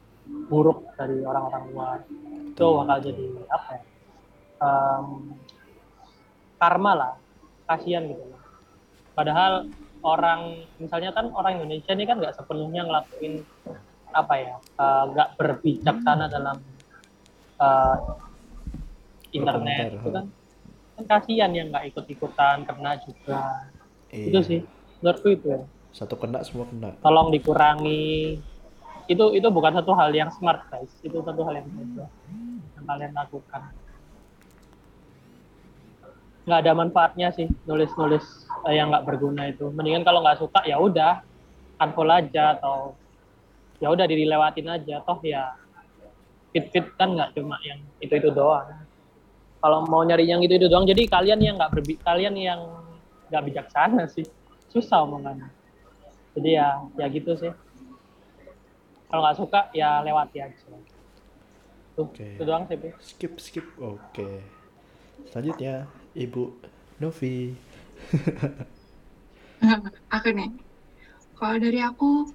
buruk 0.50 0.92
dari 0.98 1.22
orang-orang 1.22 1.64
luar. 1.72 2.00
Itu 2.52 2.82
bakal 2.84 2.98
jadi 3.12 3.26
apa 3.52 3.70
ya? 3.72 3.84
em, 4.66 5.06
karma 6.58 6.92
lah. 6.94 7.14
Kasihan 7.66 8.06
gitu 8.06 8.22
loh. 8.22 8.42
Padahal 9.16 9.70
orang 10.06 10.62
misalnya 10.78 11.10
kan 11.16 11.34
orang 11.34 11.58
Indonesia 11.58 11.98
ini 11.98 12.06
kan 12.06 12.22
nggak 12.22 12.38
sepenuhnya 12.38 12.86
ngelakuin 12.86 13.42
apa 14.14 14.34
ya 14.38 14.56
eh, 14.62 15.04
nggak 15.12 15.30
berbijaksana 15.36 16.30
dalam 16.30 16.62
eh, 17.58 17.96
internet 19.32 19.94
itu 19.94 20.10
kan 20.10 20.26
kan 20.96 21.04
kasihan 21.10 21.52
yang 21.52 21.68
nggak 21.70 21.92
ikut-ikutan 21.92 22.64
kena 22.64 22.96
juga. 23.02 23.68
Itu 24.08 24.40
Iya. 24.40 24.48
sih 24.48 24.60
menurutku 25.00 25.28
itu. 25.30 25.48
Ya 25.50 25.62
Satu 25.92 26.16
kena 26.16 26.40
semua 26.42 26.66
kena. 26.66 26.96
tolong 27.00 27.32
dikurangi. 27.32 28.40
Itu 29.06 29.32
itu 29.32 29.48
bukan 29.48 29.76
satu 29.76 29.92
hal 29.94 30.10
yang 30.12 30.32
smart 30.32 30.66
guys. 30.68 30.90
Itu 31.00 31.20
satu 31.20 31.44
hal 31.44 31.60
yang 31.60 31.68
bodoh 31.70 32.10
yang 32.74 32.86
kalian 32.86 33.14
lakukan. 33.14 33.62
Nggak 36.46 36.60
ada 36.62 36.72
manfaatnya 36.74 37.28
sih 37.32 37.48
nulis-nulis 37.66 38.24
eh, 38.64 38.76
yang 38.76 38.94
nggak 38.94 39.04
berguna 39.04 39.50
itu. 39.50 39.68
Mendingan 39.70 40.04
kalau 40.04 40.22
nggak 40.22 40.40
suka 40.40 40.62
ya 40.64 40.78
udah. 40.78 41.22
Unfollow 41.76 42.16
aja 42.16 42.56
atau 42.56 42.96
ya 43.78 43.92
udah 43.92 44.06
dilewatin 44.06 44.68
aja. 44.70 45.04
Toh 45.04 45.20
ya 45.20 45.52
fit 46.56 46.72
fit 46.72 46.88
kan 46.96 47.12
nggak 47.12 47.36
cuma 47.36 47.60
yang 47.68 47.84
itu 48.00 48.16
itu 48.16 48.32
doang 48.32 48.64
kalau 49.60 49.84
mau 49.92 50.08
nyari 50.08 50.24
yang 50.24 50.40
itu 50.40 50.56
itu 50.56 50.72
doang 50.72 50.88
jadi 50.88 51.04
kalian 51.12 51.44
yang 51.44 51.56
nggak 51.60 51.76
berbi 51.76 52.00
kalian 52.00 52.32
yang 52.40 52.64
nggak 53.28 53.44
bijaksana 53.52 54.08
sih 54.08 54.24
susah 54.72 55.04
omongannya 55.04 55.52
jadi 56.32 56.50
ya 56.64 56.68
ya 56.96 57.06
gitu 57.12 57.36
sih 57.36 57.52
kalau 59.12 59.28
nggak 59.28 59.36
suka 59.36 59.68
ya 59.76 60.00
lewati 60.00 60.40
aja 60.40 60.56
tuh 60.64 60.80
Oke. 61.96 62.36
itu 62.36 62.44
doang 62.44 62.68
sih. 62.68 62.76
Skip 63.00 63.40
skip. 63.40 63.64
Oke. 63.80 64.44
Selanjutnya 65.32 65.88
Ibu 66.12 66.52
Novi. 67.00 67.56
aku 70.16 70.30
nih 70.36 70.50
kalau 71.36 71.56
dari 71.60 71.80
aku 71.84 72.28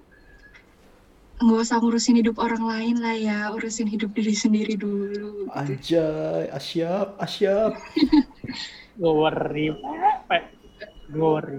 nggak 1.41 1.61
usah 1.65 1.81
ngurusin 1.81 2.21
hidup 2.21 2.37
orang 2.37 2.61
lain 2.61 2.97
lah 3.01 3.17
ya 3.17 3.39
urusin 3.57 3.89
hidup 3.89 4.13
diri 4.13 4.37
sendiri 4.37 4.77
dulu 4.77 5.09
gitu. 5.09 5.29
Anjay, 5.57 6.53
asyap, 6.53 7.17
asyap. 7.17 7.73
Gori, 9.01 9.73
pe, 10.29 10.39
gori. 11.09 11.57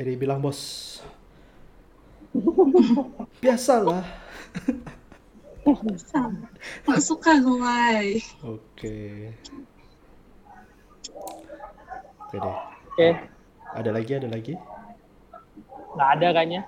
Jadi 0.00 0.12
bilang 0.16 0.40
bos. 0.40 0.60
Biasalah. 3.44 4.00
nggak 6.88 7.02
suka 7.04 7.38
gue 7.38 7.84
Oke. 8.48 8.98
Oke 12.24 12.36
deh. 12.40 12.56
Oke, 12.88 13.08
Ada 13.76 13.90
lagi, 13.92 14.12
ada 14.16 14.28
lagi? 14.32 14.56
Nggak 15.92 16.10
ada 16.14 16.28
kayaknya. 16.32 16.62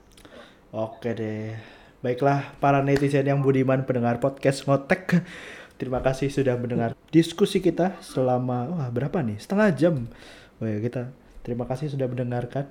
Oke 0.71 1.11
deh. 1.11 1.55
Baiklah 2.01 2.53
para 2.59 2.79
netizen 2.79 3.25
yang 3.25 3.41
budiman 3.41 3.83
pendengar 3.83 4.19
podcast 4.19 4.65
Ngotek. 4.65 5.25
Terima 5.75 5.99
kasih 5.99 6.29
sudah 6.29 6.55
mendengar 6.55 6.93
diskusi 7.09 7.59
kita 7.59 7.99
selama 7.99 8.69
wah 8.69 8.89
berapa 8.89 9.21
nih? 9.21 9.39
Setengah 9.39 9.69
jam. 9.73 9.95
Oh 10.57 10.65
ya 10.65 10.79
kita 10.79 11.11
terima 11.41 11.65
kasih 11.65 11.89
sudah 11.89 12.05
mendengarkan. 12.05 12.69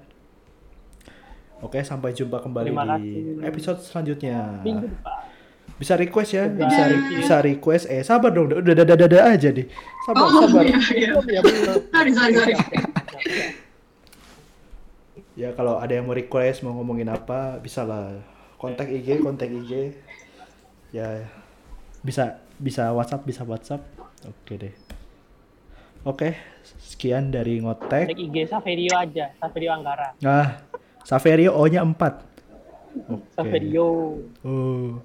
Oke, 1.59 1.79
sampai 1.79 2.11
jumpa 2.11 2.39
kembali 2.39 2.69
Terima 2.69 2.83
di 2.83 2.91
kasih. 2.91 3.47
episode 3.47 3.79
selanjutnya. 3.81 4.59
Minggu 4.61 4.83
depan. 4.85 5.31
Bisa 5.73 5.95
request 5.95 6.31
ya, 6.33 6.43
bisa 6.47 6.81
re- 6.85 7.07
bisa 7.17 7.35
request. 7.39 7.87
Eh, 7.87 8.03
sabar 8.03 8.29
dong, 8.29 8.51
udah 8.51 8.75
dada 8.75 8.93
dada 8.93 9.19
aja 9.25 9.47
nih. 9.47 9.67
Sabar, 10.03 10.21
oh 10.21 10.43
sabar. 10.43 10.61
iya 10.61 10.79
iya 10.91 11.09
Ya, 11.23 11.39
belum. 11.39 11.79
sorry 11.87 12.11
sorry 12.11 12.33
sorry. 12.35 12.53
ya 15.33 15.53
kalau 15.57 15.81
ada 15.81 15.93
yang 15.93 16.05
mau 16.05 16.15
request 16.17 16.61
mau 16.61 16.73
ngomongin 16.77 17.09
apa 17.09 17.57
bisa 17.57 17.81
lah. 17.85 18.21
Kontak 18.57 18.87
IG 18.87 19.19
kontak 19.19 19.51
IG 19.51 19.97
ya 20.93 21.27
bisa 22.05 22.39
bisa 22.57 22.93
WhatsApp 22.93 23.25
bisa 23.25 23.41
WhatsApp. 23.43 23.81
Oke 24.23 24.55
deh. 24.55 24.73
Oke 26.03 26.35
sekian 26.79 27.31
dari 27.33 27.59
ngotek. 27.59 28.11
Cek 28.11 28.19
IG 28.19 28.37
Saverio 28.47 28.95
aja, 28.95 29.31
Saverio 29.39 29.71
Anggara. 29.73 30.15
nah 30.19 30.63
Saverio 31.03 31.51
O 31.55 31.67
nya 31.67 31.83
4 31.83 31.91
oke. 33.11 33.27
Saverio. 33.35 33.87
oh. 34.45 34.99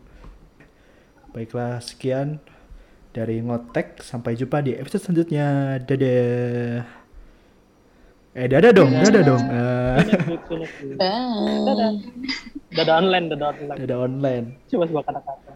Baiklah 1.34 1.78
sekian 1.82 2.38
dari 3.10 3.42
ngotek. 3.42 4.02
Sampai 4.02 4.38
jumpa 4.38 4.62
di 4.62 4.74
episode 4.74 5.02
selanjutnya. 5.10 5.78
Dadah 5.82 6.97
eh 8.38 8.46
dadah 8.46 8.70
dong 8.70 8.90
dadah 8.94 9.22
dong 9.26 9.42
Eh, 9.98 9.98
Sunat, 10.46 10.70
sunat. 10.78 10.94
Bye. 10.94 11.66
Dadah. 11.66 11.90
Dadah 12.70 12.94
online, 13.02 13.26
dadah 13.28 13.48
online. 13.50 13.78
dadah 13.82 13.98
online 13.98 14.46
Coba 14.70 14.84
sebuah 14.86 15.04
kata-kata. 15.04 15.52